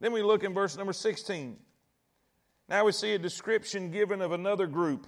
[0.00, 1.56] Then we look in verse number 16.
[2.68, 5.06] Now we see a description given of another group.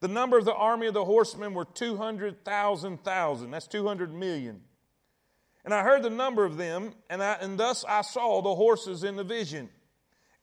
[0.00, 3.50] The number of the army of the horsemen were 200,000 thousand.
[3.50, 4.60] That's 200 million.
[5.64, 9.04] And I heard the number of them, and, I, and thus I saw the horses
[9.04, 9.70] in the vision.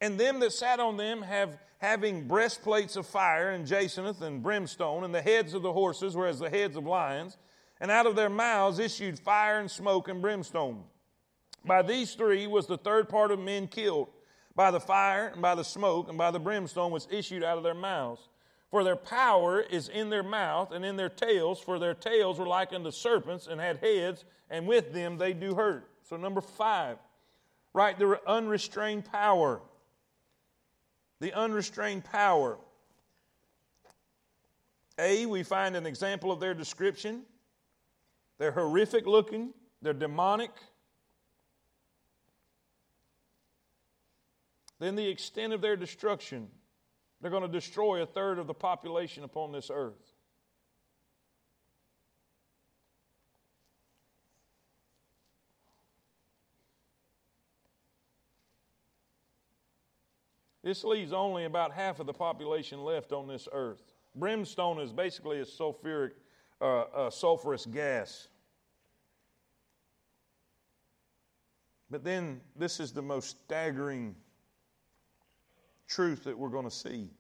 [0.02, 5.04] And them that sat on them have having breastplates of fire and jacinth and brimstone,
[5.04, 7.38] and the heads of the horses were as the heads of lions,
[7.80, 10.84] and out of their mouths issued fire and smoke and brimstone.
[11.66, 14.08] By these three was the third part of men killed,
[14.56, 17.64] by the fire and by the smoke and by the brimstone which issued out of
[17.64, 18.30] their mouths.
[18.72, 22.48] For their power is in their mouth and in their tails, for their tails were
[22.48, 25.90] like unto serpents and had heads, and with them they do hurt.
[26.04, 26.98] So, number five,
[27.74, 29.62] right, the unrestrained power
[31.26, 32.56] the unrestrained power.
[35.00, 37.24] A, we find an example of their description.
[38.38, 39.52] They're horrific looking,
[39.82, 40.52] they're demonic.
[44.78, 46.48] Then the extent of their destruction.
[47.22, 50.14] They're going to destroy a third of the population upon this earth.
[60.66, 63.94] This leaves only about half of the population left on this earth.
[64.16, 66.14] Brimstone is basically a sulfuric,
[66.60, 68.30] uh, sulfurous gas.
[71.92, 74.16] But then this is the most staggering
[75.88, 77.12] truth that we're going to see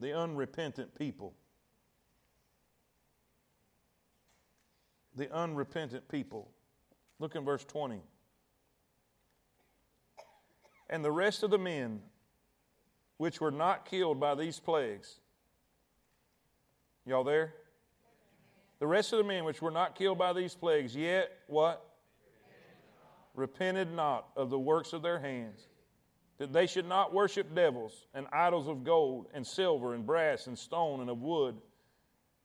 [0.00, 1.34] the unrepentant people.
[5.16, 6.50] The unrepentant people.
[7.18, 8.00] Look in verse 20.
[10.90, 12.00] And the rest of the men
[13.16, 15.20] which were not killed by these plagues.
[17.06, 17.54] Y'all there?
[18.80, 21.86] The rest of the men which were not killed by these plagues, yet what?
[23.34, 25.66] Repented not of the works of their hands
[26.40, 30.58] that they should not worship devils and idols of gold and silver and brass and
[30.58, 31.54] stone and of wood,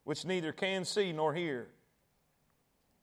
[0.03, 1.69] which neither can see nor hear.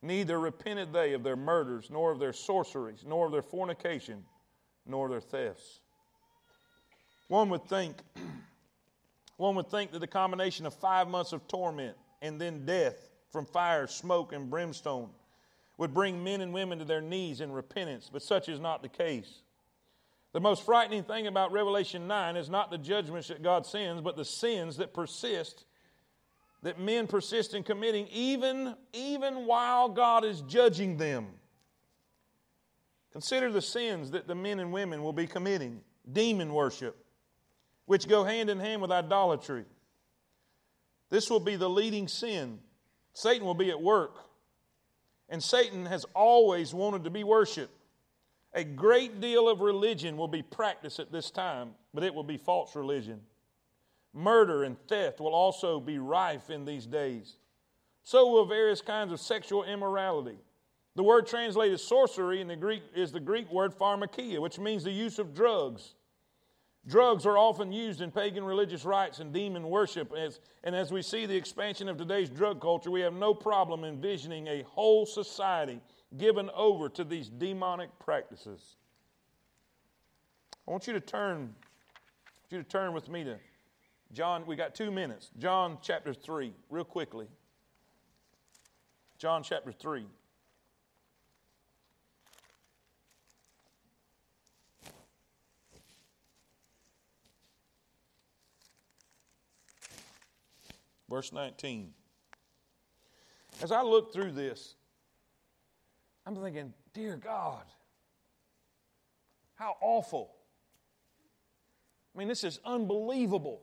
[0.02, 4.22] Neither repented they of their murders, nor of their sorceries, nor of their fornication,
[4.86, 5.80] nor their thefts.
[7.28, 7.96] One would think,
[9.36, 13.46] one would think that the combination of five months of torment and then death from
[13.46, 15.08] fire, smoke, and brimstone
[15.78, 18.88] would bring men and women to their knees in repentance, but such is not the
[18.88, 19.40] case.
[20.32, 24.16] The most frightening thing about Revelation 9 is not the judgments that God sends, but
[24.16, 25.64] the sins that persist,
[26.62, 31.26] that men persist in committing even, even while God is judging them.
[33.12, 36.96] Consider the sins that the men and women will be committing demon worship,
[37.86, 39.64] which go hand in hand with idolatry.
[41.10, 42.58] This will be the leading sin.
[43.12, 44.16] Satan will be at work.
[45.28, 47.72] And Satan has always wanted to be worshiped.
[48.54, 52.36] A great deal of religion will be practiced at this time, but it will be
[52.36, 53.20] false religion.
[54.14, 57.36] Murder and theft will also be rife in these days.
[58.04, 60.38] So will various kinds of sexual immorality.
[60.94, 64.90] The word translated sorcery in the Greek is the Greek word pharmakia, which means the
[64.90, 65.94] use of drugs.
[66.86, 70.12] Drugs are often used in pagan religious rites and demon worship.
[70.12, 73.84] As, and as we see the expansion of today's drug culture, we have no problem
[73.84, 75.80] envisioning a whole society
[76.18, 78.76] given over to these demonic practices.
[80.66, 81.54] I want you to turn,
[82.50, 83.38] you to turn with me to
[84.12, 84.44] John.
[84.44, 85.30] We got two minutes.
[85.38, 87.28] John chapter 3, real quickly.
[89.18, 90.04] John chapter 3.
[101.12, 101.92] Verse 19.
[103.62, 104.76] As I look through this,
[106.24, 107.64] I'm thinking, dear God,
[109.56, 110.30] how awful.
[112.14, 113.60] I mean, this is unbelievable.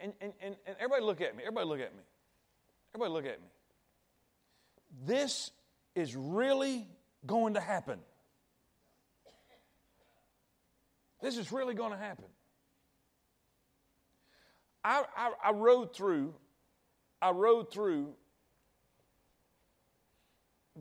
[0.00, 1.44] And, and, and, and everybody look at me.
[1.44, 2.02] Everybody look at me.
[2.96, 3.48] Everybody look at me.
[5.06, 5.52] This
[5.94, 6.88] is really
[7.24, 8.00] going to happen.
[11.22, 12.33] This is really going to happen.
[14.84, 16.34] I, I, I rode through,
[17.22, 18.12] I rode through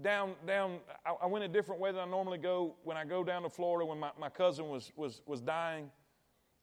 [0.02, 3.24] down down I, I, went a different way than I normally go when I go
[3.24, 5.92] down to Florida when my, my cousin was was was dying.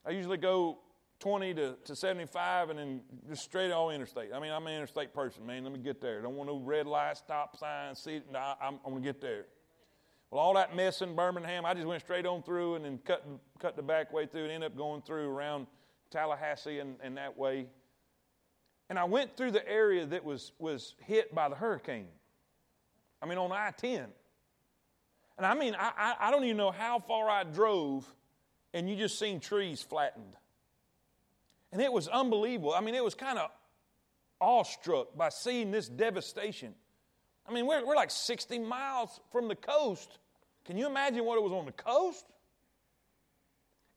[0.05, 0.79] I usually go
[1.21, 4.31] 20 to, to 75 and then just straight all interstate.
[4.33, 5.63] I mean, I'm an interstate person, man.
[5.63, 6.21] Let me get there.
[6.21, 8.21] Don't want no red light, stop sign, see.
[8.31, 9.45] No, I'm, I'm going to get there.
[10.31, 13.23] Well, all that mess in Birmingham, I just went straight on through and then cut,
[13.59, 15.67] cut the back way through and ended up going through around
[16.11, 17.67] Tallahassee and, and that way.
[18.89, 22.07] And I went through the area that was, was hit by the hurricane.
[23.21, 24.05] I mean, on I 10.
[25.37, 28.05] And I mean, I, I, I don't even know how far I drove,
[28.73, 30.35] and you just seen trees flattened.
[31.71, 32.73] And it was unbelievable.
[32.73, 33.49] I mean, it was kind of
[34.41, 36.73] awestruck by seeing this devastation.
[37.47, 40.19] I mean, we're, we're like 60 miles from the coast.
[40.65, 42.25] Can you imagine what it was on the coast?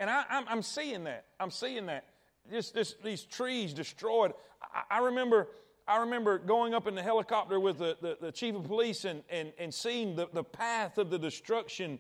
[0.01, 1.27] And I, am seeing that.
[1.39, 2.05] I'm seeing that.
[2.51, 4.33] Just this, these trees destroyed.
[4.63, 5.49] I, I remember
[5.87, 9.23] I remember going up in the helicopter with the, the, the chief of police and,
[9.29, 11.99] and, and seeing the, the path of the destruction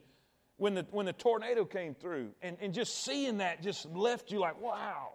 [0.56, 2.30] when the, when the tornado came through.
[2.40, 5.10] And, and just seeing that just left you like, wow.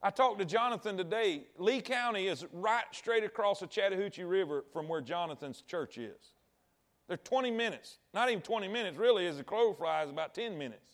[0.00, 1.44] I talked to Jonathan today.
[1.58, 6.34] Lee County is right straight across the Chattahoochee River from where Jonathan's church is.
[7.08, 10.93] They're 20 minutes, not even 20 minutes, really, as the crow flies, about 10 minutes.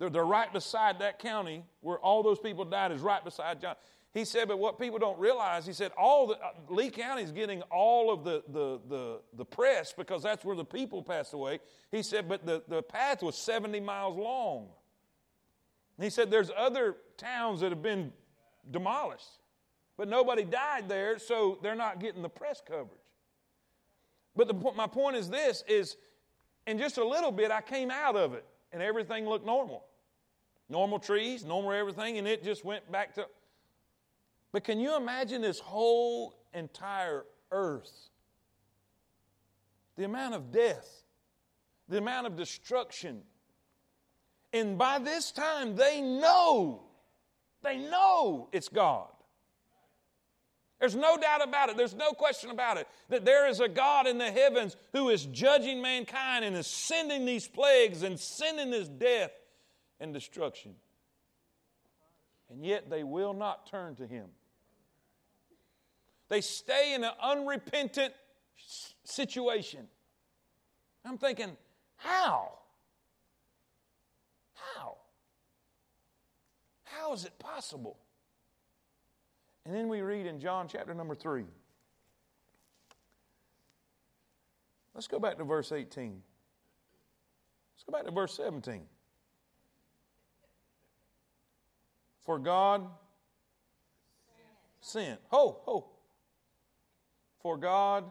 [0.00, 3.76] They're, they're right beside that county where all those people died, is right beside John.
[4.14, 7.30] He said, but what people don't realize, he said, all the, uh, Lee County is
[7.30, 11.60] getting all of the, the, the, the press because that's where the people passed away.
[11.92, 14.68] He said, but the, the path was 70 miles long.
[16.00, 18.10] He said, there's other towns that have been
[18.70, 19.28] demolished,
[19.98, 22.88] but nobody died there, so they're not getting the press coverage.
[24.34, 25.98] But the, my point is this, is
[26.66, 29.84] in just a little bit, I came out of it, and everything looked normal.
[30.70, 33.26] Normal trees, normal everything, and it just went back to
[34.52, 38.10] but can you imagine this whole entire earth
[39.96, 41.02] the amount of death,
[41.88, 43.20] the amount of destruction.
[44.50, 46.80] And by this time, they know,
[47.62, 49.08] they know it's God.
[50.78, 51.76] There's no doubt about it.
[51.76, 55.26] There's no question about it that there is a God in the heavens who is
[55.26, 59.32] judging mankind and is sending these plagues and sending this death
[60.00, 60.74] and destruction.
[62.50, 64.26] And yet they will not turn to Him.
[66.28, 68.14] They stay in an unrepentant
[69.04, 69.86] situation.
[71.04, 71.56] I'm thinking,
[71.96, 72.58] how?
[74.54, 74.96] How?
[76.84, 77.98] How is it possible?
[79.64, 81.44] And then we read in John chapter number 3.
[84.94, 86.22] Let's go back to verse 18.
[87.74, 88.82] Let's go back to verse 17.
[92.30, 92.86] For God
[94.80, 95.18] sent.
[95.30, 95.86] Ho, ho.
[97.42, 98.04] For God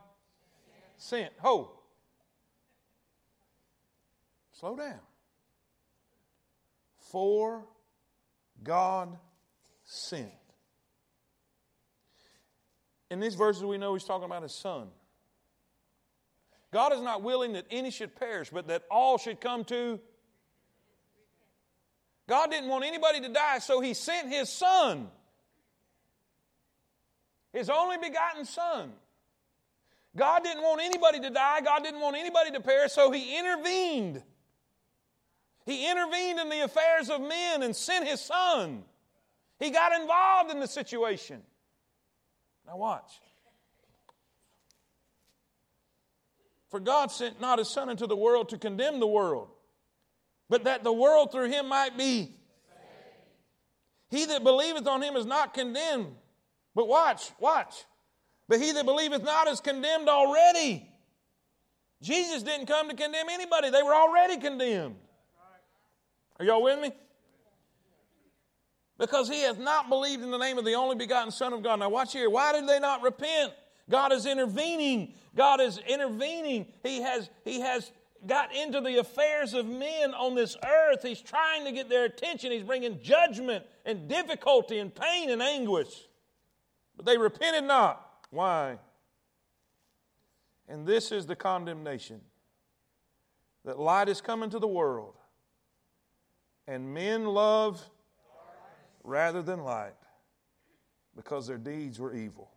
[0.98, 1.32] sent.
[1.38, 1.72] Ho.
[4.52, 5.00] Slow down.
[6.98, 7.64] For
[8.62, 9.18] God
[9.86, 10.28] sent.
[13.10, 14.90] In these verses, we know he's talking about his son.
[16.74, 19.98] God is not willing that any should perish, but that all should come to.
[22.30, 25.10] God didn't want anybody to die, so he sent his son,
[27.52, 28.92] his only begotten son.
[30.16, 34.22] God didn't want anybody to die, God didn't want anybody to perish, so he intervened.
[35.66, 38.84] He intervened in the affairs of men and sent his son.
[39.58, 41.42] He got involved in the situation.
[42.68, 43.12] Now, watch.
[46.70, 49.50] For God sent not his Son into the world to condemn the world,
[50.50, 52.36] but that the world through him might be.
[54.10, 56.16] He that believeth on him is not condemned.
[56.74, 57.86] But watch, watch.
[58.48, 60.90] But he that believeth not is condemned already.
[62.02, 64.96] Jesus didn't come to condemn anybody, they were already condemned.
[66.40, 66.92] Are y'all with me?
[69.00, 71.80] because he hath not believed in the name of the only begotten Son of God.
[71.80, 72.30] Now, watch here.
[72.30, 73.54] Why did they not repent?
[73.90, 75.14] God is intervening.
[75.36, 76.68] God is intervening.
[76.84, 77.92] He has, he has
[78.28, 81.04] got into the affairs of men on this earth.
[81.04, 82.52] He's trying to get their attention.
[82.52, 86.08] He's bringing judgment and difficulty and pain and anguish.
[86.96, 88.06] But they repented not.
[88.30, 88.78] Why?
[90.68, 92.22] And this is the condemnation
[93.66, 95.16] that light is coming to the world,
[96.68, 97.84] and men love
[99.04, 99.96] rather than light
[101.16, 102.52] because their deeds were evil.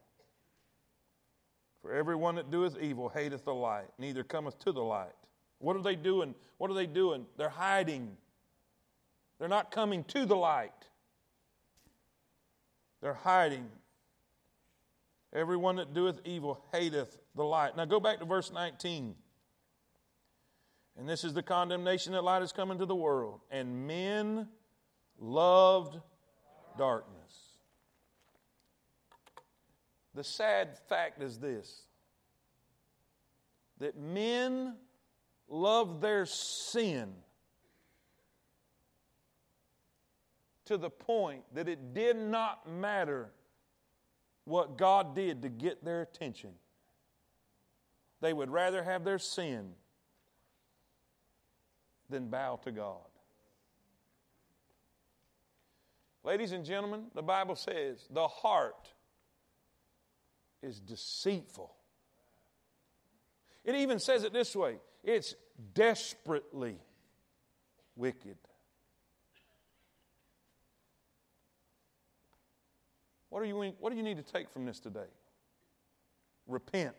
[1.80, 5.12] For everyone that doeth evil hateth the light, neither cometh to the light.
[5.62, 6.34] What are they doing?
[6.58, 7.24] What are they doing?
[7.38, 8.16] They're hiding.
[9.38, 10.72] They're not coming to the light.
[13.00, 13.68] They're hiding.
[15.32, 17.76] Everyone that doeth evil hateth the light.
[17.76, 19.14] Now go back to verse 19.
[20.98, 23.40] And this is the condemnation that light has come into the world.
[23.48, 24.48] And men
[25.20, 25.96] loved
[26.76, 27.18] darkness.
[30.14, 31.82] The sad fact is this
[33.78, 34.74] that men
[35.52, 37.12] love their sin
[40.64, 43.30] to the point that it did not matter
[44.44, 46.52] what God did to get their attention.
[48.20, 49.72] They would rather have their sin
[52.08, 52.96] than bow to God.
[56.24, 58.92] Ladies and gentlemen, the Bible says the heart
[60.62, 61.74] is deceitful.
[63.64, 65.34] It even says it this way it's
[65.74, 66.76] desperately
[67.96, 68.36] wicked.
[73.30, 75.08] What do, you, what do you need to take from this today?
[76.46, 76.94] Repent.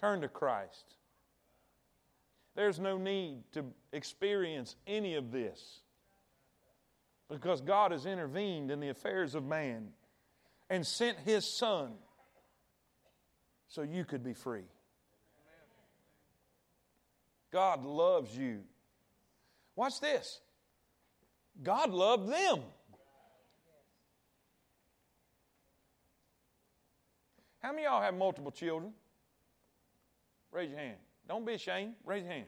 [0.00, 0.94] Turn to Christ.
[2.54, 5.80] There's no need to experience any of this
[7.28, 9.88] because God has intervened in the affairs of man
[10.68, 11.92] and sent his son
[13.68, 14.64] so you could be free.
[17.50, 18.60] God loves you.
[19.76, 20.40] Watch this.
[21.62, 22.60] God loved them.
[27.60, 28.92] How many of y'all have multiple children?
[30.52, 30.96] Raise your hand.
[31.28, 31.94] Don't be ashamed.
[32.04, 32.46] Raise your hand.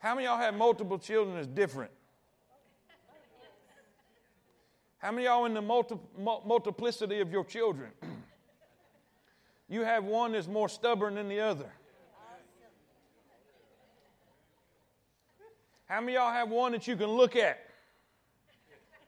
[0.00, 1.90] How many of y'all have multiple children that's different?
[4.98, 7.90] How many of y'all in the multi- multiplicity of your children?
[9.68, 11.70] you have one that's more stubborn than the other.
[15.88, 17.58] How many y'all have one that you can look at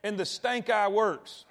[0.03, 1.45] and the stank eye works?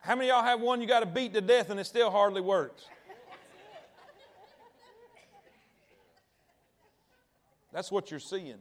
[0.00, 2.40] How many y'all have one you got to beat to death and it still hardly
[2.40, 2.84] works?
[7.72, 8.58] That's what you're seeing.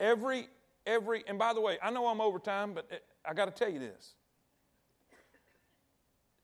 [0.00, 0.48] Every,
[0.84, 2.90] every, and by the way, I know I'm over time, but
[3.24, 4.14] I got to tell you this.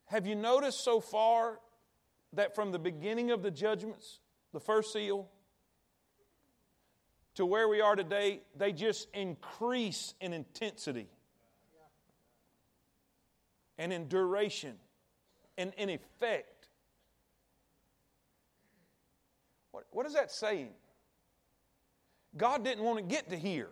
[0.05, 1.59] Have you noticed so far
[2.33, 4.19] that from the beginning of the judgments,
[4.53, 5.27] the first seal,
[7.35, 11.07] to where we are today, they just increase in intensity
[13.77, 14.75] and in duration
[15.57, 16.67] and in effect.
[19.71, 20.71] What, what is that saying?
[22.35, 23.69] God didn't want to get to here.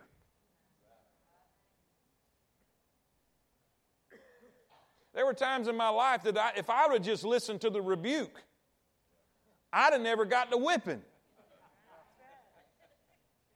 [5.14, 7.70] There were times in my life that I, if I would have just listened to
[7.70, 8.40] the rebuke,
[9.78, 11.04] I'd have never got the whipping.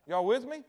[0.08, 0.62] Y'all with me?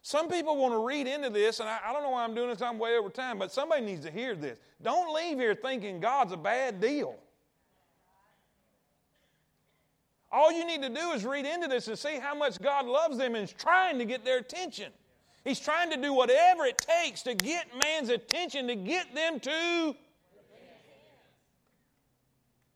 [0.00, 2.48] Some people want to read into this, and I, I, don't know why I'm doing
[2.48, 4.58] this, I'm way over time, but somebody needs to hear this.
[4.80, 7.14] Don't leave here thinking God's a bad deal.
[10.32, 13.18] All you need to do is read into this and see how much God loves
[13.18, 14.92] them and is trying to get their attention.
[15.44, 19.94] He's trying to do whatever it takes to get man's attention, to get them to.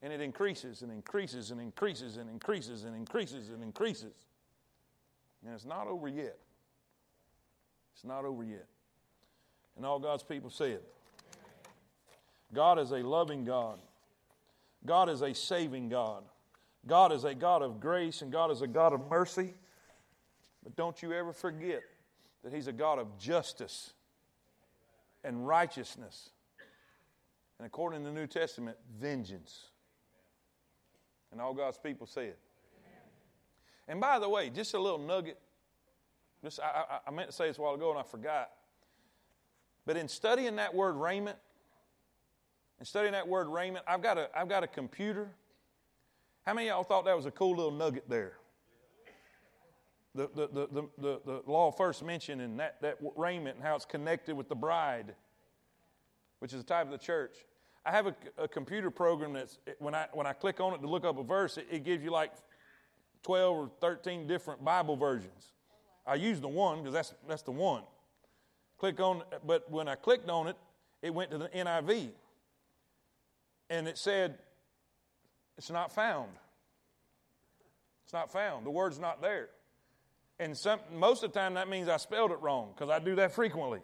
[0.02, 4.14] And it increases and increases and increases and increases and increases and increases.
[5.44, 6.38] And it's not over yet.
[7.94, 8.66] It's not over yet.
[9.76, 10.80] And all God's people said
[12.52, 13.78] God is a loving God,
[14.84, 16.24] God is a saving God.
[16.86, 19.54] God is a God of grace and God is a God of mercy.
[20.62, 21.82] But don't you ever forget
[22.42, 23.92] that He's a God of justice
[25.24, 26.30] and righteousness.
[27.58, 29.66] And according to the New Testament, vengeance.
[31.32, 32.34] And all God's people said.
[33.88, 35.38] And by the way, just a little nugget.
[36.44, 38.50] Just, I, I, I meant to say this a while ago and I forgot.
[39.86, 41.38] But in studying that word raiment,
[42.78, 45.30] in studying that word raiment, I've got a, I've got a computer
[46.44, 48.32] how many of y'all thought that was a cool little nugget there?
[50.14, 53.76] The, the, the, the, the, the law first mentioned in that, that raiment and how
[53.76, 55.14] it's connected with the bride,
[56.40, 57.36] which is a type of the church.
[57.84, 60.88] I have a, a computer program that's, when I, when I click on it to
[60.88, 62.32] look up a verse, it, it gives you like
[63.24, 65.52] 12 or 13 different Bible versions.
[66.06, 67.82] I use the one because that's, that's the one.
[68.78, 70.56] Click on, but when I clicked on it,
[71.02, 72.10] it went to the NIV.
[73.70, 74.38] And it said,
[75.58, 76.30] it's not found.
[78.04, 78.66] It's not found.
[78.66, 79.48] The word's not there.
[80.38, 83.14] And some, most of the time, that means I spelled it wrong because I do
[83.16, 83.80] that frequently.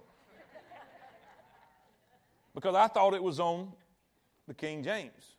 [2.55, 3.73] because I thought it was on
[4.49, 5.37] the King James.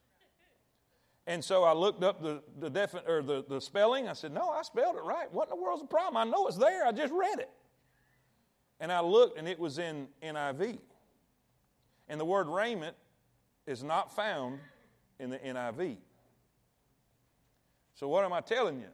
[1.28, 4.08] And so I looked up the, the, defi- or the, the spelling.
[4.08, 5.32] I said, No, I spelled it right.
[5.34, 6.16] What in the world's the problem?
[6.18, 6.86] I know it's there.
[6.86, 7.50] I just read it.
[8.80, 10.80] And I looked, and it was in NIV.
[12.08, 12.96] And the word raiment
[13.68, 14.60] is not found
[15.20, 15.98] in the NIV.
[17.94, 18.88] So, what am I telling you?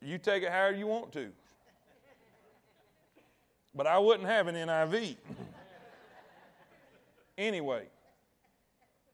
[0.00, 1.30] You take it however you want to.
[3.74, 5.16] But I wouldn't have an NIV.
[7.38, 7.86] anyway,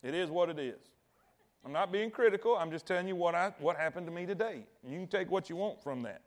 [0.05, 0.79] it is what it is.
[1.65, 2.57] I'm not being critical.
[2.57, 4.67] I'm just telling you what, I, what happened to me today.
[4.87, 6.21] You can take what you want from that.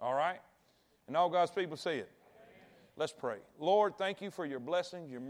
[0.00, 0.38] All right?
[1.08, 2.08] And all God's people say it.
[2.96, 3.38] Let's pray.
[3.58, 5.28] Lord, thank you for your blessings, your mercy.